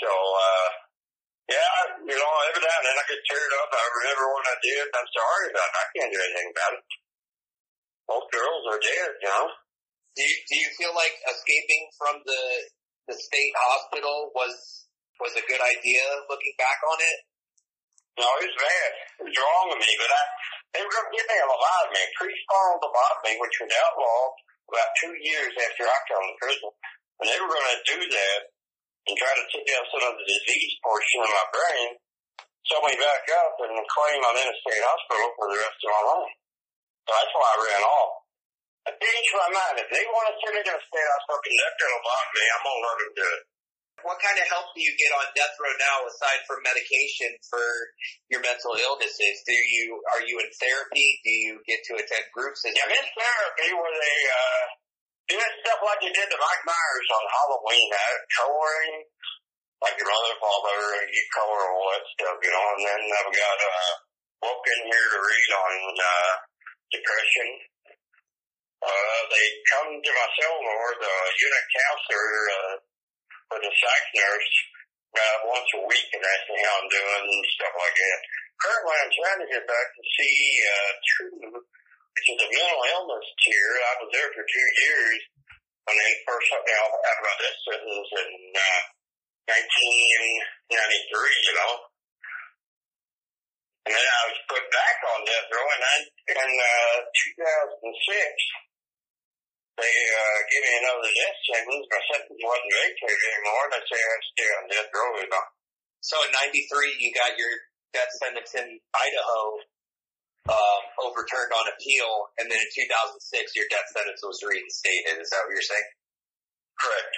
So, 0.00 0.10
uh, 0.10 0.68
yeah, 1.50 1.74
you 2.06 2.16
know, 2.16 2.32
every 2.50 2.62
now 2.62 2.76
and 2.78 2.86
then 2.86 2.98
I 2.98 3.04
get 3.10 3.22
teared 3.26 3.52
up. 3.58 3.70
I 3.74 3.84
remember 3.98 4.26
what 4.30 4.46
I 4.46 4.56
did. 4.62 4.84
I'm 4.94 5.10
sorry 5.10 5.46
about 5.50 5.70
it. 5.70 5.80
I 5.80 5.86
can't 5.96 6.12
do 6.12 6.20
anything 6.22 6.50
about 6.54 6.72
it. 6.78 6.84
Both 8.06 8.26
girls 8.30 8.62
are 8.70 8.82
dead, 8.82 9.10
you 9.22 9.30
know. 9.30 9.46
Do 10.12 10.20
you, 10.20 10.36
do 10.44 10.54
you 10.60 10.70
feel 10.76 10.92
like 10.92 11.16
escaping 11.24 11.84
from 11.96 12.20
the 12.28 12.42
the 13.10 13.16
state 13.18 13.54
hospital 13.58 14.30
was 14.36 14.86
was 15.18 15.34
a 15.34 15.48
good 15.48 15.62
idea 15.62 16.04
looking 16.28 16.54
back 16.60 16.78
on 16.86 16.98
it? 17.00 17.18
No, 18.20 18.28
it 18.44 18.52
was 18.52 18.60
bad. 18.60 18.90
It 19.18 19.24
was 19.26 19.36
wrong 19.40 19.66
with 19.72 19.80
me, 19.80 19.92
but 19.96 20.12
I 20.12 20.22
they 20.72 20.80
were 20.80 20.92
going 20.92 21.08
to 21.12 21.16
get 21.16 21.28
me 21.28 21.36
a 21.36 21.48
lobotomy, 21.48 22.04
pre-spinal 22.16 22.80
lobotomy, 22.80 23.34
which 23.36 23.56
was 23.60 23.72
outlawed 23.72 24.34
about 24.72 24.88
two 25.04 25.14
years 25.20 25.52
after 25.52 25.84
I 25.84 25.98
come 26.08 26.24
to 26.24 26.36
prison. 26.40 26.72
And 27.20 27.26
they 27.28 27.38
were 27.40 27.52
going 27.52 27.72
to 27.76 27.80
do 27.92 27.98
that 28.08 28.40
and 29.08 29.14
try 29.18 29.32
to 29.34 29.44
take 29.50 29.68
out 29.74 29.86
some 29.90 30.04
of 30.06 30.14
the 30.14 30.26
disease 30.26 30.74
portion 30.82 31.20
of 31.26 31.30
my 31.30 31.46
brain, 31.50 31.88
sew 32.66 32.78
me 32.86 32.94
back 32.94 33.24
up, 33.42 33.54
and 33.66 33.74
claim 33.74 34.18
I'm 34.22 34.38
in 34.38 34.48
a 34.50 34.56
state 34.62 34.84
hospital 34.84 35.28
for 35.34 35.46
the 35.50 35.58
rest 35.58 35.78
of 35.82 35.90
my 35.90 36.04
life. 36.06 36.34
So 37.02 37.10
that's 37.10 37.34
why 37.34 37.48
I 37.50 37.58
ran 37.66 37.82
off. 37.82 38.12
I 38.86 38.90
changed 38.98 39.34
my 39.38 39.50
mind. 39.50 39.74
If 39.78 39.90
they 39.90 40.04
want 40.10 40.26
to 40.30 40.34
send 40.42 40.54
me 40.58 40.62
to 40.62 40.74
a 40.74 40.82
state 40.82 41.10
hospital, 41.18 41.42
conduct 41.42 41.82
a 41.82 41.86
lobotomy, 41.86 42.46
I'm 42.46 42.62
going 42.62 42.78
to 42.78 42.86
let 42.86 42.98
them 42.98 43.12
do 43.14 43.26
it. 43.26 43.42
What 44.02 44.18
kind 44.18 44.34
of 44.34 44.46
help 44.50 44.66
do 44.74 44.82
you 44.82 44.90
get 44.98 45.14
on 45.14 45.30
death 45.38 45.54
row 45.62 45.70
now 45.78 46.02
aside 46.10 46.42
from 46.50 46.58
medication 46.66 47.30
for 47.46 47.62
your 48.34 48.42
mental 48.42 48.74
illnesses? 48.74 49.46
Do 49.46 49.54
you 49.54 49.94
are 50.10 50.26
you 50.26 50.42
in 50.42 50.50
therapy? 50.58 51.22
Do 51.22 51.30
you 51.30 51.52
get 51.70 51.86
to 51.86 52.02
attend 52.02 52.26
groups? 52.34 52.66
I'm 52.66 52.74
in 52.74 53.06
therapy 53.14 53.68
where 53.78 53.94
they 53.94 54.18
uh, 54.26 54.62
do 55.32 55.48
stuff 55.64 55.80
like 55.80 56.02
you 56.04 56.12
did 56.12 56.28
to 56.28 56.38
Mike 56.38 56.64
Myers 56.68 57.08
on 57.08 57.24
Halloween, 57.32 57.88
uh, 57.92 58.16
coloring, 58.36 58.94
like 59.80 59.96
your 59.96 60.10
mother, 60.12 60.34
father, 60.36 60.78
you 61.08 61.22
color 61.32 61.62
all 61.72 61.86
that 61.96 62.04
stuff, 62.12 62.36
you 62.42 62.52
know. 62.52 62.66
And 62.76 62.82
then 62.84 63.02
I've 63.16 63.32
got 63.32 63.58
a 63.64 63.72
uh, 63.72 63.92
book 64.44 64.62
in 64.68 64.80
here 64.92 65.08
to 65.16 65.20
read 65.24 65.50
on 65.56 65.74
uh, 65.96 66.32
depression. 66.92 67.48
Uh, 68.82 69.20
they 69.30 69.46
come 69.72 69.90
to 69.96 70.10
my 70.10 70.28
cell 70.36 70.58
or 70.58 70.86
the 71.00 71.14
unit 71.40 71.64
counselor. 71.70 72.28
Uh, 72.52 72.74
for 73.52 73.60
the 73.60 73.68
psych 73.68 74.08
nurse 74.16 74.52
uh, 75.12 75.36
once 75.44 75.68
a 75.76 75.84
week 75.84 76.08
and 76.16 76.24
ask 76.24 76.44
me 76.48 76.56
how 76.64 76.72
I'm 76.80 76.88
doing 76.88 77.24
and 77.28 77.52
stuff 77.52 77.74
like 77.76 77.96
that. 78.00 78.20
Currently, 78.64 78.96
I'm 78.96 79.12
trying 79.12 79.40
to 79.44 79.48
get 79.52 79.64
back 79.68 79.88
to 79.92 80.02
see 80.16 80.36
uh, 80.64 80.92
True, 81.04 81.60
which 82.12 82.28
is 82.32 82.40
a 82.44 82.48
mental 82.48 82.82
illness 82.92 83.26
tier. 83.42 83.72
I 83.82 83.92
was 84.04 84.10
there 84.12 84.30
for 84.32 84.44
two 84.44 84.68
years 84.84 85.20
when 85.88 85.96
they 85.98 86.12
first 86.28 86.46
let 86.52 86.62
me 86.62 86.72
out 86.76 86.92
about 86.92 87.38
this 87.40 87.56
sentence 87.66 88.10
in 88.22 88.30
uh, 88.56 88.80
1993, 89.50 91.48
you 91.48 91.54
know. 91.56 91.72
And 93.82 93.92
then 93.98 94.06
I 94.06 94.22
was 94.30 94.38
put 94.46 94.62
back 94.70 94.96
on 95.10 95.26
death 95.26 95.50
row 95.50 95.66
in, 95.74 95.82
in 96.38 96.38
uh, 96.38 97.02
2006 97.82 98.62
they 99.80 99.88
uh, 99.88 100.38
gave 100.52 100.62
me 100.68 100.72
another 100.84 101.08
death 101.08 101.38
sentence. 101.48 101.86
My 101.88 102.02
sentence 102.12 102.42
wasn't 102.44 102.70
vacated 102.76 103.22
anymore. 103.32 103.64
They 103.72 103.82
say 103.88 104.00
I 104.04 104.16
stay 104.20 104.48
on 104.60 104.64
death 104.68 104.90
row. 104.92 105.10
You 105.16 105.28
know. 105.32 105.46
So 106.04 106.16
in 106.22 106.30
'93, 106.30 107.02
you 107.02 107.10
got 107.16 107.32
your 107.40 107.52
death 107.96 108.12
sentence 108.20 108.52
in 108.52 108.68
Idaho 108.68 109.64
um, 110.50 110.82
overturned 111.06 111.54
on 111.54 111.70
appeal, 111.70 112.10
and 112.42 112.50
then 112.50 112.58
in 112.58 112.70
2006, 112.74 113.54
your 113.54 113.68
death 113.70 113.86
sentence 113.94 114.22
was 114.26 114.42
reinstated. 114.42 115.22
Is 115.22 115.30
that 115.30 115.46
what 115.46 115.54
you're 115.54 115.62
saying? 115.62 115.90
Correct. 116.78 117.14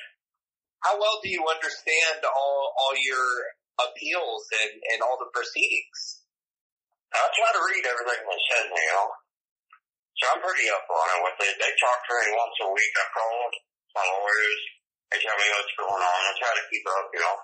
How 0.85 1.01
well 1.01 1.17
do 1.25 1.33
you 1.33 1.41
understand 1.49 2.21
all 2.29 2.61
all 2.77 2.93
your 3.01 3.25
appeals 3.81 4.45
and 4.53 4.73
and 4.93 5.01
all 5.01 5.17
the 5.17 5.33
proceedings? 5.33 6.21
I 7.15 7.25
try 7.33 7.51
to 7.57 7.63
read 7.65 7.85
everything 7.89 8.21
they 8.27 8.41
send 8.53 8.69
me. 8.69 8.85
So 10.21 10.23
I'm 10.35 10.43
pretty 10.45 10.67
up 10.69 10.85
on 10.85 11.07
it. 11.15 11.21
What 11.25 11.35
they 11.41 11.49
they 11.57 11.73
talk 11.81 11.99
to 12.05 12.13
me 12.13 12.37
once 12.37 12.59
a 12.61 12.69
week. 12.69 12.93
I 13.01 13.07
call 13.17 13.33
my 13.97 14.05
lawyers. 14.05 14.63
They 15.09 15.19
tell 15.25 15.39
me 15.39 15.47
what's 15.49 15.75
going 15.79 16.03
on. 16.05 16.21
I 16.29 16.33
try 16.37 16.53
to 16.53 16.65
keep 16.69 16.85
up. 16.85 17.07
You 17.17 17.23
know. 17.25 17.37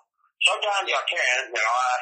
Sometimes 0.45 0.89
I 0.93 1.03
can. 1.09 1.39
You 1.51 1.63
know, 1.65 1.77
I 1.81 1.95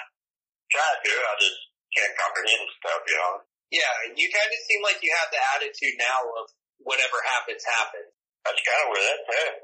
try 0.75 0.89
to. 0.99 1.13
I 1.15 1.35
just 1.39 1.59
can't 1.95 2.15
comprehend 2.19 2.67
stuff. 2.83 3.03
You 3.07 3.17
know. 3.17 3.33
Yeah, 3.69 3.93
you 4.17 4.27
kind 4.33 4.49
of 4.49 4.61
seem 4.65 4.81
like 4.81 4.97
you 5.05 5.13
have 5.13 5.29
the 5.29 5.43
attitude 5.57 5.97
now 6.01 6.25
of 6.41 6.49
whatever 6.81 7.21
happens, 7.37 7.61
happens. 7.61 8.09
That's 8.49 8.63
kind 8.65 8.81
of 8.81 8.89
where 8.97 9.05
that's 9.05 9.29
at. 9.45 9.55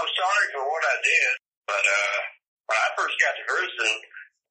I'm 0.00 0.10
sorry 0.16 0.46
for 0.54 0.64
what 0.64 0.84
I 0.86 0.96
did, 1.02 1.32
but 1.68 1.84
uh, 1.84 2.18
when 2.72 2.78
I 2.78 2.88
first 2.96 3.16
got 3.20 3.36
to 3.36 3.44
prison, 3.44 3.92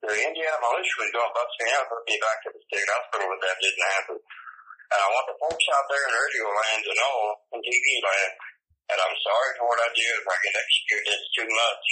the 0.05 0.13
Indiana 0.13 0.59
militia 0.61 0.95
was 1.01 1.09
going 1.09 1.25
to 1.25 1.33
bust 1.33 1.53
me 1.57 1.67
out, 1.73 1.89
put 1.89 2.05
me 2.05 2.21
back 2.21 2.37
to 2.45 2.49
the 2.53 2.61
state 2.69 2.85
hospital, 2.85 3.25
but 3.33 3.41
that 3.41 3.57
didn't 3.57 3.91
happen. 3.97 4.17
And 4.21 4.99
I 5.01 5.07
want 5.09 5.25
the 5.25 5.39
folks 5.41 5.67
out 5.73 5.87
there 5.89 6.05
in 6.05 6.13
radio 6.13 6.45
land 6.47 6.81
to 6.85 6.93
know, 6.93 7.15
in 7.57 7.59
TV 7.65 7.85
land, 8.05 8.33
that 8.93 9.01
I'm 9.01 9.17
sorry 9.19 9.51
for 9.57 9.65
what 9.67 9.81
I 9.81 9.89
did. 9.91 10.21
If 10.21 10.27
I 10.29 10.37
get 10.45 10.53
executed, 10.53 11.11
it's 11.17 11.29
too 11.33 11.49
much. 11.49 11.85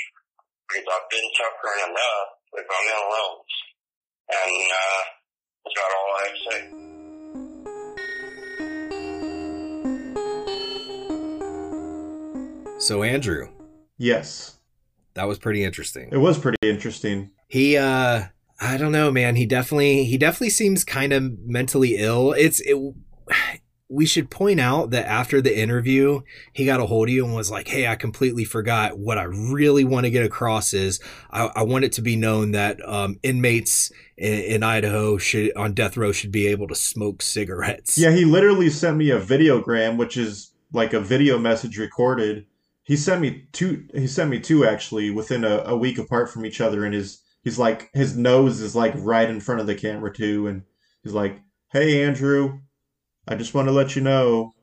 Because 0.70 0.88
I've 0.96 1.10
been 1.12 1.30
suffering 1.36 1.82
enough 1.92 2.30
with 2.56 2.66
my 2.70 2.82
mental 2.88 3.10
illness. 3.10 3.56
And, 4.32 4.68
uh, 4.70 5.04
that's 5.66 5.76
about 5.76 5.92
all 5.98 6.10
I 6.16 6.24
have 6.28 6.36
to 6.36 6.42
say. 6.52 7.76
So 12.78 13.04
Andrew, 13.04 13.48
Yes, 13.98 14.58
that 15.14 15.24
was 15.28 15.40
pretty 15.40 15.64
interesting. 15.64 16.10
it 16.12 16.18
was 16.18 16.38
pretty 16.38 16.58
interesting. 16.62 17.32
He 17.48 17.78
uh 17.78 18.24
I 18.60 18.78
don't 18.78 18.92
know, 18.92 19.12
man. 19.12 19.36
He 19.36 19.46
definitely 19.46 20.04
he 20.06 20.18
definitely 20.18 20.50
seems 20.50 20.84
kind 20.84 21.14
of 21.14 21.40
mentally 21.40 21.96
ill. 21.98 22.34
It's 22.34 22.60
it 22.60 22.76
we 23.96 24.06
should 24.06 24.30
point 24.30 24.60
out 24.60 24.90
that 24.92 25.08
after 25.08 25.42
the 25.42 25.58
interview, 25.58 26.22
he 26.52 26.66
got 26.66 26.82
a 26.82 26.86
hold 26.86 27.08
of 27.08 27.14
you 27.14 27.26
and 27.26 27.34
was 27.34 27.50
like, 27.50 27.70
Hey, 27.70 27.88
I 27.88 27.96
completely 27.96 28.44
forgot. 28.44 29.00
What 29.00 29.18
I 29.18 29.24
really 29.24 29.86
want 29.86 30.06
to 30.06 30.10
get 30.10 30.26
across 30.26 30.74
is 30.74 31.00
I, 31.32 31.46
I 31.56 31.64
want 31.64 31.86
it 31.86 31.94
to 31.94 32.02
be 32.02 32.18
known 32.18 32.52
that 32.52 32.78
um, 32.88 33.18
inmates 33.24 33.92
in, 34.18 34.34
in 34.34 34.64
Idaho 34.64 35.18
should 35.18 35.56
on 35.56 35.74
death 35.74 35.96
row 35.96 36.12
should 36.12 36.32
be 36.32 36.48
able 36.48 36.68
to 36.68 36.76
smoke 36.76 37.22
cigarettes. 37.22 37.98
Yeah, 37.98 38.12
he 38.12 38.26
literally 38.26 38.70
sent 38.70 38.98
me 38.98 39.12
a 39.12 39.20
videogram, 39.20 39.96
which 39.96 40.18
is 40.18 40.52
like 40.74 40.92
a 40.92 41.00
video 41.00 41.40
message 41.40 41.78
recorded. 41.78 42.46
He 42.84 42.98
sent 42.98 43.22
me 43.22 43.48
two. 43.54 43.88
He 43.94 44.08
sent 44.08 44.30
me 44.30 44.42
two 44.42 44.66
actually 44.66 45.10
within 45.10 45.46
a, 45.46 45.64
a 45.66 45.78
week 45.78 45.98
apart 45.98 46.30
from 46.30 46.46
each 46.46 46.60
other, 46.60 46.84
and 46.86 46.94
his 46.94 47.22
he's 47.44 47.58
like 47.58 47.90
his 47.94 48.18
nose 48.18 48.60
is 48.60 48.76
like 48.76 48.94
right 48.98 49.30
in 49.30 49.40
front 49.40 49.62
of 49.62 49.68
the 49.68 49.76
camera 49.76 50.14
too, 50.14 50.48
and 50.48 50.64
he's 51.02 51.14
like, 51.14 51.42
"Hey 51.72 52.04
Andrew, 52.04 52.60
I 53.28 53.36
just 53.36 53.54
want 53.54 53.68
to 53.68 53.74
let 53.74 53.96
you 53.96 54.02
know 54.02 54.54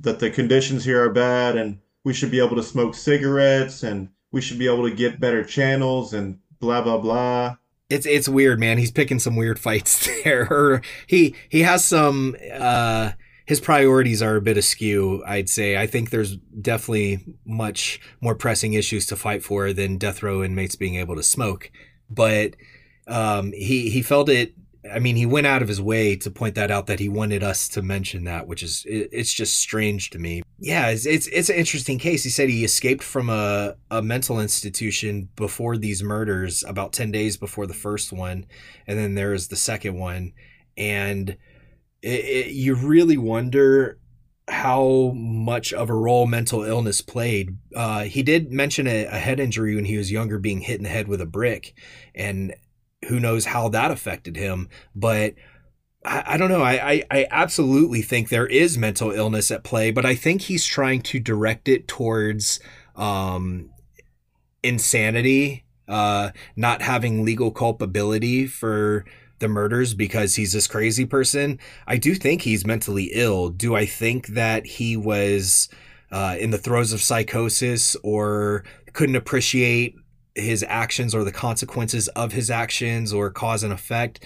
that 0.00 0.18
the 0.18 0.30
conditions 0.30 0.84
here 0.84 1.02
are 1.02 1.12
bad, 1.12 1.56
and 1.56 1.78
we 2.04 2.12
should 2.12 2.30
be 2.30 2.44
able 2.44 2.56
to 2.56 2.62
smoke 2.62 2.94
cigarettes, 2.94 3.82
and 3.82 4.10
we 4.32 4.40
should 4.40 4.58
be 4.58 4.66
able 4.66 4.88
to 4.88 4.94
get 4.94 5.20
better 5.20 5.44
channels, 5.44 6.12
and 6.12 6.38
blah 6.60 6.82
blah 6.82 6.98
blah." 6.98 7.56
it's 7.88 8.06
it's 8.06 8.28
weird, 8.28 8.58
man. 8.58 8.78
He's 8.78 8.90
picking 8.90 9.18
some 9.18 9.36
weird 9.36 9.58
fights 9.58 10.08
there. 10.24 10.80
He 11.06 11.34
he 11.48 11.62
has 11.62 11.84
some 11.84 12.36
uh 12.52 13.12
his 13.46 13.60
priorities 13.60 14.22
are 14.22 14.36
a 14.36 14.40
bit 14.40 14.56
askew, 14.56 15.22
I'd 15.24 15.48
say. 15.48 15.76
I 15.76 15.86
think 15.86 16.10
there's 16.10 16.36
definitely 16.36 17.24
much 17.44 18.00
more 18.20 18.34
pressing 18.34 18.72
issues 18.72 19.06
to 19.06 19.16
fight 19.16 19.44
for 19.44 19.72
than 19.72 19.98
death 19.98 20.22
row 20.22 20.42
inmates 20.42 20.74
being 20.74 20.96
able 20.96 21.14
to 21.16 21.22
smoke. 21.22 21.70
But 22.10 22.56
um 23.06 23.52
he 23.52 23.90
he 23.90 24.02
felt 24.02 24.28
it 24.28 24.54
I 24.92 24.98
mean, 24.98 25.16
he 25.16 25.26
went 25.26 25.46
out 25.46 25.62
of 25.62 25.68
his 25.68 25.80
way 25.80 26.16
to 26.16 26.30
point 26.30 26.54
that 26.54 26.70
out 26.70 26.86
that 26.86 27.00
he 27.00 27.08
wanted 27.08 27.42
us 27.42 27.68
to 27.70 27.82
mention 27.82 28.24
that, 28.24 28.46
which 28.46 28.62
is 28.62 28.84
it's 28.86 29.32
just 29.32 29.58
strange 29.58 30.10
to 30.10 30.18
me. 30.18 30.42
Yeah, 30.58 30.88
it's, 30.88 31.06
it's 31.06 31.26
it's 31.28 31.50
an 31.50 31.56
interesting 31.56 31.98
case. 31.98 32.24
He 32.24 32.30
said 32.30 32.48
he 32.48 32.64
escaped 32.64 33.02
from 33.02 33.30
a 33.30 33.76
a 33.90 34.02
mental 34.02 34.40
institution 34.40 35.28
before 35.36 35.76
these 35.76 36.02
murders, 36.02 36.64
about 36.64 36.92
ten 36.92 37.10
days 37.10 37.36
before 37.36 37.66
the 37.66 37.74
first 37.74 38.12
one, 38.12 38.46
and 38.86 38.98
then 38.98 39.14
there 39.14 39.32
is 39.32 39.48
the 39.48 39.56
second 39.56 39.98
one, 39.98 40.32
and 40.76 41.30
it, 42.02 42.24
it, 42.24 42.46
you 42.52 42.74
really 42.74 43.18
wonder 43.18 43.98
how 44.48 45.12
much 45.14 45.72
of 45.72 45.90
a 45.90 45.94
role 45.94 46.26
mental 46.26 46.62
illness 46.62 47.00
played. 47.00 47.56
Uh, 47.74 48.04
he 48.04 48.22
did 48.22 48.52
mention 48.52 48.86
a, 48.86 49.06
a 49.06 49.18
head 49.18 49.40
injury 49.40 49.74
when 49.74 49.84
he 49.84 49.96
was 49.96 50.12
younger, 50.12 50.38
being 50.38 50.60
hit 50.60 50.76
in 50.76 50.84
the 50.84 50.88
head 50.88 51.08
with 51.08 51.20
a 51.20 51.26
brick, 51.26 51.74
and 52.14 52.54
who 53.08 53.20
knows 53.20 53.46
how 53.46 53.68
that 53.68 53.90
affected 53.90 54.36
him. 54.36 54.68
But 54.94 55.34
I, 56.04 56.22
I 56.26 56.36
don't 56.36 56.48
know. 56.48 56.62
I, 56.62 56.92
I, 56.92 57.02
I 57.10 57.26
absolutely 57.30 58.02
think 58.02 58.28
there 58.28 58.46
is 58.46 58.78
mental 58.78 59.10
illness 59.10 59.50
at 59.50 59.64
play, 59.64 59.90
but 59.90 60.06
I 60.06 60.14
think 60.14 60.42
he's 60.42 60.64
trying 60.64 61.02
to 61.02 61.20
direct 61.20 61.68
it 61.68 61.88
towards 61.88 62.60
um, 62.94 63.70
insanity, 64.62 65.64
uh, 65.88 66.30
not 66.56 66.82
having 66.82 67.24
legal 67.24 67.50
culpability 67.50 68.46
for 68.46 69.04
the 69.38 69.48
murders 69.48 69.92
because 69.94 70.34
he's 70.34 70.52
this 70.52 70.66
crazy 70.66 71.04
person. 71.04 71.58
I 71.86 71.98
do 71.98 72.14
think 72.14 72.42
he's 72.42 72.66
mentally 72.66 73.10
ill. 73.12 73.50
Do 73.50 73.76
I 73.76 73.84
think 73.84 74.28
that 74.28 74.66
he 74.66 74.96
was 74.96 75.68
uh, 76.10 76.36
in 76.38 76.50
the 76.50 76.58
throes 76.58 76.92
of 76.92 77.02
psychosis 77.02 77.96
or 78.02 78.64
couldn't 78.92 79.16
appreciate 79.16 79.94
his 80.36 80.64
actions 80.68 81.14
or 81.14 81.24
the 81.24 81.32
consequences 81.32 82.08
of 82.08 82.32
his 82.32 82.50
actions 82.50 83.12
or 83.12 83.30
cause 83.30 83.62
and 83.62 83.72
effect? 83.72 84.24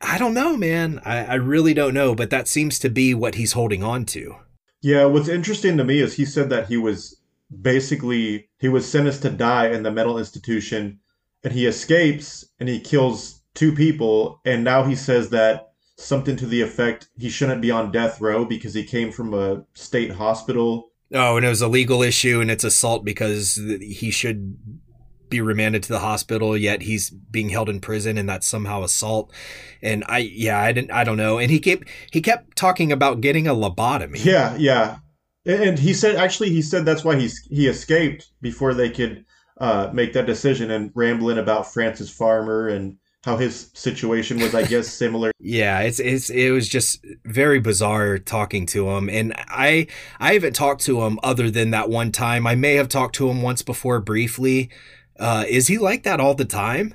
I 0.00 0.18
don't 0.18 0.34
know, 0.34 0.56
man. 0.56 1.00
I, 1.04 1.24
I 1.24 1.34
really 1.34 1.74
don't 1.74 1.94
know, 1.94 2.14
but 2.14 2.30
that 2.30 2.46
seems 2.46 2.78
to 2.80 2.88
be 2.88 3.14
what 3.14 3.34
he's 3.34 3.52
holding 3.52 3.82
on 3.82 4.04
to. 4.06 4.36
Yeah, 4.80 5.06
what's 5.06 5.28
interesting 5.28 5.76
to 5.76 5.84
me 5.84 5.98
is 5.98 6.14
he 6.14 6.24
said 6.24 6.50
that 6.50 6.68
he 6.68 6.76
was 6.76 7.20
basically 7.62 8.48
he 8.58 8.68
was 8.68 8.88
sentenced 8.88 9.22
to 9.22 9.30
die 9.30 9.68
in 9.68 9.82
the 9.82 9.90
mental 9.90 10.18
institution 10.18 11.00
and 11.42 11.52
he 11.52 11.66
escapes 11.66 12.44
and 12.60 12.68
he 12.68 12.78
kills 12.78 13.42
two 13.54 13.72
people 13.74 14.40
and 14.44 14.62
now 14.62 14.84
he 14.84 14.94
says 14.94 15.30
that 15.30 15.72
something 15.96 16.36
to 16.36 16.46
the 16.46 16.60
effect 16.60 17.08
he 17.16 17.28
shouldn't 17.28 17.62
be 17.62 17.70
on 17.70 17.90
death 17.90 18.20
row 18.20 18.44
because 18.44 18.74
he 18.74 18.84
came 18.84 19.10
from 19.10 19.34
a 19.34 19.64
state 19.74 20.12
hospital. 20.12 20.92
Oh, 21.12 21.36
and 21.36 21.46
it 21.46 21.48
was 21.48 21.62
a 21.62 21.68
legal 21.68 22.02
issue 22.02 22.40
and 22.40 22.50
it's 22.50 22.64
assault 22.64 23.04
because 23.04 23.56
he 23.80 24.10
should 24.10 24.58
be 25.30 25.40
remanded 25.40 25.82
to 25.84 25.88
the 25.92 25.98
hospital 26.00 26.56
yet 26.56 26.82
he's 26.82 27.10
being 27.10 27.48
held 27.48 27.68
in 27.68 27.80
prison 27.80 28.18
and 28.18 28.28
that's 28.28 28.46
somehow 28.46 28.82
assault. 28.82 29.32
And 29.82 30.04
i 30.08 30.18
yeah 30.18 30.60
i 30.60 30.72
didn't 30.72 30.90
i 30.92 31.04
don't 31.04 31.16
know. 31.16 31.38
And 31.38 31.50
he 31.50 31.58
kept 31.60 31.88
he 32.10 32.20
kept 32.20 32.56
talking 32.56 32.92
about 32.92 33.20
getting 33.20 33.46
a 33.46 33.54
lobotomy. 33.54 34.24
Yeah, 34.24 34.56
yeah. 34.56 34.98
And 35.46 35.78
he 35.78 35.94
said 35.94 36.16
actually 36.16 36.50
he 36.50 36.62
said 36.62 36.84
that's 36.84 37.04
why 37.04 37.16
he's 37.16 37.40
he 37.50 37.68
escaped 37.68 38.28
before 38.40 38.74
they 38.74 38.90
could 38.90 39.24
uh, 39.60 39.90
make 39.92 40.12
that 40.12 40.26
decision 40.26 40.70
and 40.70 40.92
rambling 40.94 41.38
about 41.38 41.72
Frances 41.72 42.10
Farmer 42.10 42.68
and 42.68 42.96
how 43.24 43.36
his 43.36 43.70
situation 43.74 44.38
was 44.38 44.54
I 44.54 44.62
guess 44.62 44.86
similar. 45.02 45.32
yeah 45.40 45.80
it's 45.80 45.98
it's 45.98 46.30
it 46.30 46.50
was 46.50 46.68
just 46.68 47.04
very 47.24 47.58
bizarre 47.60 48.18
talking 48.18 48.66
to 48.66 48.88
him. 48.90 49.08
And 49.08 49.34
i 49.36 49.86
i 50.20 50.34
haven't 50.34 50.54
talked 50.54 50.82
to 50.82 51.02
him 51.02 51.18
other 51.22 51.50
than 51.50 51.70
that 51.70 51.90
one 51.90 52.12
time. 52.12 52.46
I 52.46 52.54
may 52.54 52.74
have 52.74 52.88
talked 52.88 53.16
to 53.16 53.28
him 53.28 53.42
once 53.42 53.62
before 53.62 54.00
briefly 54.00 54.70
uh, 55.18 55.44
is 55.48 55.66
he 55.66 55.78
like 55.78 56.04
that 56.04 56.20
all 56.20 56.34
the 56.34 56.44
time? 56.44 56.94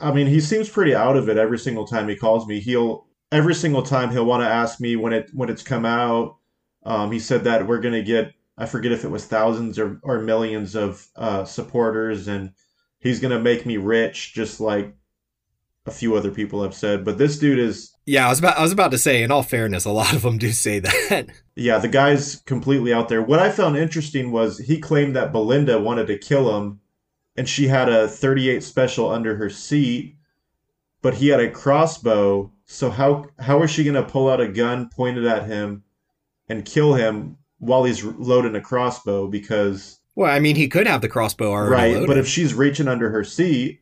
I 0.00 0.12
mean, 0.12 0.26
he 0.26 0.40
seems 0.40 0.68
pretty 0.68 0.94
out 0.94 1.16
of 1.16 1.28
it 1.28 1.36
every 1.36 1.58
single 1.58 1.86
time 1.86 2.08
he 2.08 2.16
calls 2.16 2.46
me. 2.46 2.60
He'll 2.60 3.06
every 3.32 3.54
single 3.54 3.82
time 3.82 4.10
he'll 4.10 4.24
want 4.26 4.42
to 4.42 4.48
ask 4.48 4.80
me 4.80 4.96
when 4.96 5.12
it 5.12 5.30
when 5.32 5.48
it's 5.48 5.62
come 5.62 5.84
out. 5.84 6.36
Um, 6.84 7.10
he 7.10 7.18
said 7.18 7.44
that 7.44 7.66
we're 7.66 7.80
gonna 7.80 8.02
get 8.02 8.32
I 8.58 8.66
forget 8.66 8.92
if 8.92 9.04
it 9.04 9.10
was 9.10 9.26
thousands 9.26 9.78
or, 9.78 10.00
or 10.02 10.20
millions 10.20 10.74
of 10.74 11.06
uh, 11.16 11.44
supporters, 11.44 12.28
and 12.28 12.52
he's 13.00 13.20
gonna 13.20 13.40
make 13.40 13.66
me 13.66 13.76
rich, 13.76 14.32
just 14.34 14.60
like 14.60 14.94
a 15.86 15.90
few 15.90 16.16
other 16.16 16.30
people 16.30 16.62
have 16.62 16.74
said. 16.74 17.04
But 17.04 17.18
this 17.18 17.38
dude 17.38 17.58
is 17.58 17.92
Yeah, 18.06 18.26
I 18.26 18.30
was 18.30 18.38
about 18.38 18.58
I 18.58 18.62
was 18.62 18.72
about 18.72 18.92
to 18.92 18.98
say. 18.98 19.22
In 19.22 19.30
all 19.30 19.42
fairness, 19.42 19.84
a 19.84 19.90
lot 19.90 20.12
of 20.14 20.22
them 20.22 20.38
do 20.38 20.52
say 20.52 20.78
that. 20.80 21.26
yeah, 21.56 21.78
the 21.78 21.88
guy's 21.88 22.36
completely 22.42 22.92
out 22.92 23.08
there. 23.08 23.22
What 23.22 23.40
I 23.40 23.50
found 23.50 23.76
interesting 23.76 24.30
was 24.30 24.58
he 24.58 24.78
claimed 24.78 25.16
that 25.16 25.32
Belinda 25.32 25.80
wanted 25.80 26.06
to 26.08 26.18
kill 26.18 26.56
him 26.56 26.80
and 27.36 27.48
she 27.48 27.68
had 27.68 27.88
a 27.88 28.08
38 28.08 28.62
special 28.62 29.10
under 29.10 29.36
her 29.36 29.50
seat, 29.50 30.16
but 31.02 31.14
he 31.14 31.28
had 31.28 31.40
a 31.40 31.50
crossbow. 31.50 32.52
So 32.64 32.90
how 32.90 33.26
how 33.38 33.62
is 33.62 33.70
she 33.70 33.84
going 33.84 33.94
to 33.94 34.02
pull 34.02 34.28
out 34.28 34.40
a 34.40 34.48
gun 34.48 34.88
pointed 34.94 35.26
at 35.26 35.46
him 35.46 35.84
and 36.48 36.64
kill 36.64 36.94
him 36.94 37.38
while 37.58 37.84
he's 37.84 38.04
loading 38.04 38.56
a 38.56 38.60
crossbow? 38.60 39.28
Because 39.28 40.00
well, 40.14 40.34
I 40.34 40.40
mean, 40.40 40.56
he 40.56 40.68
could 40.68 40.86
have 40.86 41.02
the 41.02 41.08
crossbow 41.08 41.50
already 41.50 41.72
right, 41.72 41.92
loaded. 41.92 42.06
but 42.08 42.18
if 42.18 42.26
she's 42.26 42.54
reaching 42.54 42.88
under 42.88 43.10
her 43.10 43.22
seat 43.22 43.80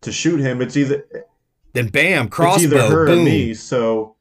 to 0.00 0.12
shoot 0.12 0.40
him, 0.40 0.60
it's 0.60 0.76
either 0.76 1.04
then 1.72 1.88
bam, 1.88 2.26
it's 2.26 2.34
crossbow, 2.34 2.64
either 2.64 2.90
her 2.90 3.06
boom. 3.06 3.20
or 3.20 3.24
me. 3.24 3.54
So 3.54 4.16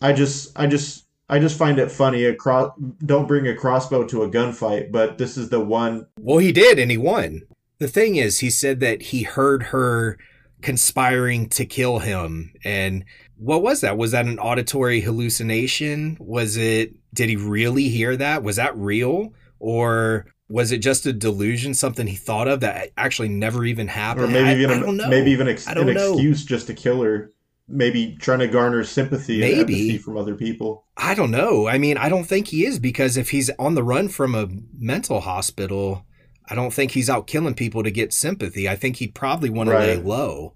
I 0.00 0.12
just 0.12 0.58
I 0.58 0.66
just 0.66 1.06
I 1.28 1.38
just 1.38 1.56
find 1.56 1.78
it 1.78 1.90
funny. 1.90 2.24
A 2.24 2.34
cro- 2.34 2.74
don't 3.04 3.26
bring 3.26 3.48
a 3.48 3.54
crossbow 3.56 4.04
to 4.08 4.22
a 4.22 4.28
gunfight, 4.28 4.92
but 4.92 5.16
this 5.16 5.38
is 5.38 5.48
the 5.48 5.60
one. 5.60 6.06
Well, 6.20 6.38
he 6.38 6.52
did, 6.52 6.78
and 6.78 6.90
he 6.90 6.98
won. 6.98 7.42
The 7.82 7.88
thing 7.88 8.14
is, 8.14 8.38
he 8.38 8.48
said 8.48 8.78
that 8.78 9.02
he 9.02 9.24
heard 9.24 9.64
her 9.64 10.16
conspiring 10.62 11.48
to 11.48 11.64
kill 11.64 11.98
him. 11.98 12.52
And 12.64 13.04
what 13.36 13.60
was 13.62 13.80
that? 13.80 13.96
Was 13.98 14.12
that 14.12 14.26
an 14.26 14.38
auditory 14.38 15.00
hallucination? 15.00 16.16
Was 16.20 16.56
it, 16.56 16.94
did 17.12 17.28
he 17.28 17.34
really 17.34 17.88
hear 17.88 18.16
that? 18.16 18.44
Was 18.44 18.54
that 18.56 18.76
real? 18.76 19.34
Or 19.58 20.26
was 20.48 20.70
it 20.70 20.78
just 20.78 21.06
a 21.06 21.12
delusion, 21.12 21.74
something 21.74 22.06
he 22.06 22.14
thought 22.14 22.46
of 22.46 22.60
that 22.60 22.90
actually 22.96 23.30
never 23.30 23.64
even 23.64 23.88
happened? 23.88 24.26
Or 24.26 24.28
maybe 24.28 24.50
I- 24.50 24.54
even 24.62 24.70
I 24.70 24.76
a- 24.76 24.80
don't 24.86 24.96
know. 24.96 25.08
maybe 25.08 25.32
even 25.32 25.48
ex- 25.48 25.66
an 25.66 25.74
know. 25.84 26.12
excuse 26.12 26.44
just 26.44 26.68
to 26.68 26.74
kill 26.74 27.02
her. 27.02 27.32
maybe 27.68 28.16
trying 28.20 28.40
to 28.40 28.48
garner 28.48 28.84
sympathy 28.84 29.34
and 29.42 29.50
Maybe. 29.58 29.60
empathy 29.60 29.98
from 29.98 30.16
other 30.18 30.34
people. 30.34 30.84
I 30.96 31.14
don't 31.14 31.30
know. 31.30 31.66
I 31.68 31.78
mean, 31.78 31.96
I 31.96 32.08
don't 32.08 32.24
think 32.24 32.48
he 32.48 32.64
is 32.66 32.78
because 32.78 33.16
if 33.16 33.30
he's 33.30 33.50
on 33.58 33.74
the 33.74 33.82
run 33.82 34.08
from 34.08 34.34
a 34.34 34.48
mental 34.78 35.20
hospital, 35.20 36.04
I 36.48 36.54
don't 36.54 36.72
think 36.72 36.92
he's 36.92 37.10
out 37.10 37.26
killing 37.26 37.54
people 37.54 37.82
to 37.82 37.90
get 37.90 38.12
sympathy. 38.12 38.68
I 38.68 38.76
think 38.76 38.96
he'd 38.96 39.14
probably 39.14 39.50
want 39.50 39.70
to 39.70 39.78
lay 39.78 39.96
low. 39.96 40.54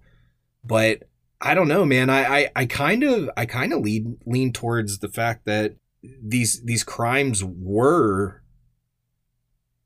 But 0.64 1.04
I 1.40 1.54
don't 1.54 1.68
know, 1.68 1.84
man. 1.84 2.10
I, 2.10 2.38
I, 2.38 2.50
I 2.56 2.66
kind 2.66 3.02
of 3.02 3.30
I 3.36 3.46
kind 3.46 3.72
of 3.72 3.80
lean 3.80 4.18
lean 4.26 4.52
towards 4.52 4.98
the 4.98 5.08
fact 5.08 5.44
that 5.44 5.76
these 6.22 6.62
these 6.64 6.84
crimes 6.84 7.44
were 7.44 8.42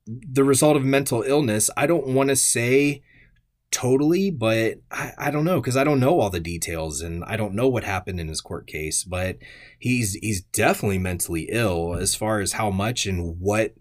the 0.07 0.45
result 0.45 0.77
of 0.77 0.85
mental 0.85 1.23
illness. 1.23 1.71
I 1.77 1.87
don't 1.87 2.09
want 2.09 2.31
to 2.31 2.37
say 2.37 3.03
totally, 3.71 4.31
but 4.31 4.79
I, 4.91 5.13
I 5.19 5.31
don't 5.31 5.45
know 5.45 5.61
because 5.61 5.77
I 5.77 5.85
don't 5.85 6.01
know 6.01 6.21
all 6.21 6.31
the 6.31 6.41
details 6.41 7.01
and 7.01 7.25
I 7.25 7.37
don't 7.37 7.55
know 7.55 7.69
what 7.69 7.85
happened 7.85 8.19
in 8.21 8.29
his 8.29 8.41
court 8.41 8.67
case. 8.67 9.05
But 9.05 9.39
he's 9.79 10.15
he's 10.15 10.43
definitely 10.43 10.99
mentally 10.99 11.49
ill 11.51 11.95
as 11.95 12.15
far 12.15 12.41
as 12.41 12.53
how 12.53 12.71
much 12.71 13.07
and 13.07 13.39
what 13.41 13.75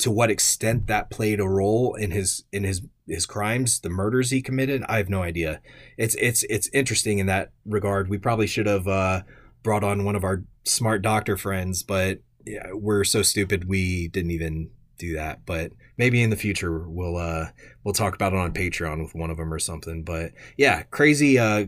to 0.00 0.10
what 0.10 0.30
extent 0.30 0.86
that 0.86 1.10
played 1.10 1.40
a 1.40 1.48
role 1.48 1.94
in 1.94 2.10
his 2.10 2.44
in 2.52 2.64
his 2.64 2.82
his 3.06 3.26
crimes, 3.26 3.80
the 3.80 3.90
murders 3.90 4.30
he 4.30 4.40
committed. 4.40 4.82
I 4.88 4.96
have 4.96 5.10
no 5.10 5.22
idea. 5.22 5.60
It's 5.98 6.14
it's 6.16 6.42
it's 6.44 6.68
interesting 6.72 7.18
in 7.18 7.26
that 7.26 7.52
regard. 7.66 8.08
We 8.08 8.18
probably 8.18 8.46
should 8.46 8.66
have 8.66 8.88
uh, 8.88 9.22
brought 9.62 9.84
on 9.84 10.04
one 10.04 10.16
of 10.16 10.24
our 10.24 10.44
smart 10.64 11.02
doctor 11.02 11.36
friends, 11.36 11.82
but 11.82 12.20
yeah, 12.46 12.68
we're 12.72 13.04
so 13.04 13.22
stupid 13.22 13.68
we 13.68 14.08
didn't 14.08 14.30
even 14.30 14.70
do 14.98 15.14
that. 15.14 15.44
But 15.44 15.72
maybe 15.96 16.22
in 16.22 16.30
the 16.30 16.36
future 16.36 16.88
we'll 16.88 17.16
uh 17.16 17.46
we'll 17.84 17.94
talk 17.94 18.14
about 18.14 18.32
it 18.32 18.38
on 18.38 18.54
Patreon 18.54 19.02
with 19.02 19.14
one 19.14 19.30
of 19.30 19.36
them 19.36 19.52
or 19.52 19.58
something. 19.58 20.02
But 20.02 20.32
yeah, 20.56 20.82
crazy 20.84 21.38
uh 21.38 21.66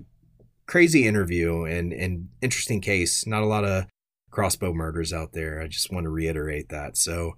crazy 0.67 1.07
interview 1.07 1.65
and 1.65 1.93
and 1.93 2.29
interesting 2.41 2.81
case. 2.81 3.27
Not 3.27 3.43
a 3.43 3.47
lot 3.47 3.65
of 3.65 3.87
crossbow 4.31 4.73
murders 4.73 5.13
out 5.13 5.33
there. 5.33 5.61
I 5.61 5.69
just 5.69 5.93
want 5.93 6.05
to 6.05 6.11
reiterate 6.11 6.71
that. 6.71 6.97
So 6.97 7.35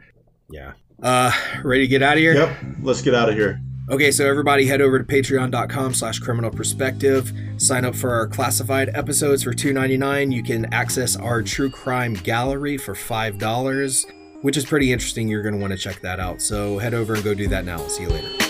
yeah. 0.50 0.72
Uh 1.02 1.32
ready 1.62 1.82
to 1.82 1.88
get 1.88 2.02
out 2.02 2.14
of 2.14 2.20
here? 2.20 2.34
Yep, 2.34 2.56
let's 2.82 3.02
get 3.02 3.14
out 3.14 3.28
of 3.28 3.34
here. 3.34 3.60
Okay, 3.90 4.10
so 4.10 4.26
everybody 4.26 4.64
head 4.66 4.80
over 4.80 4.98
to 4.98 5.04
patreon.com 5.04 5.92
slash 5.92 6.18
criminal 6.18 6.50
perspective. 6.50 7.30
Sign 7.58 7.84
up 7.84 7.94
for 7.94 8.14
our 8.14 8.26
classified 8.26 8.88
episodes 8.94 9.42
for 9.42 9.52
$2.99. 9.52 10.32
You 10.32 10.42
can 10.42 10.72
access 10.72 11.16
our 11.16 11.42
true 11.42 11.68
crime 11.68 12.14
gallery 12.14 12.78
for 12.78 12.94
$5, 12.94 14.06
which 14.40 14.56
is 14.56 14.64
pretty 14.64 14.90
interesting. 14.90 15.28
You're 15.28 15.42
going 15.42 15.54
to 15.54 15.60
want 15.60 15.72
to 15.72 15.78
check 15.78 16.00
that 16.00 16.18
out. 16.18 16.40
So 16.40 16.78
head 16.78 16.94
over 16.94 17.14
and 17.14 17.22
go 17.22 17.34
do 17.34 17.46
that 17.48 17.66
now. 17.66 17.76
See 17.88 18.04
you 18.04 18.08
later. 18.08 18.43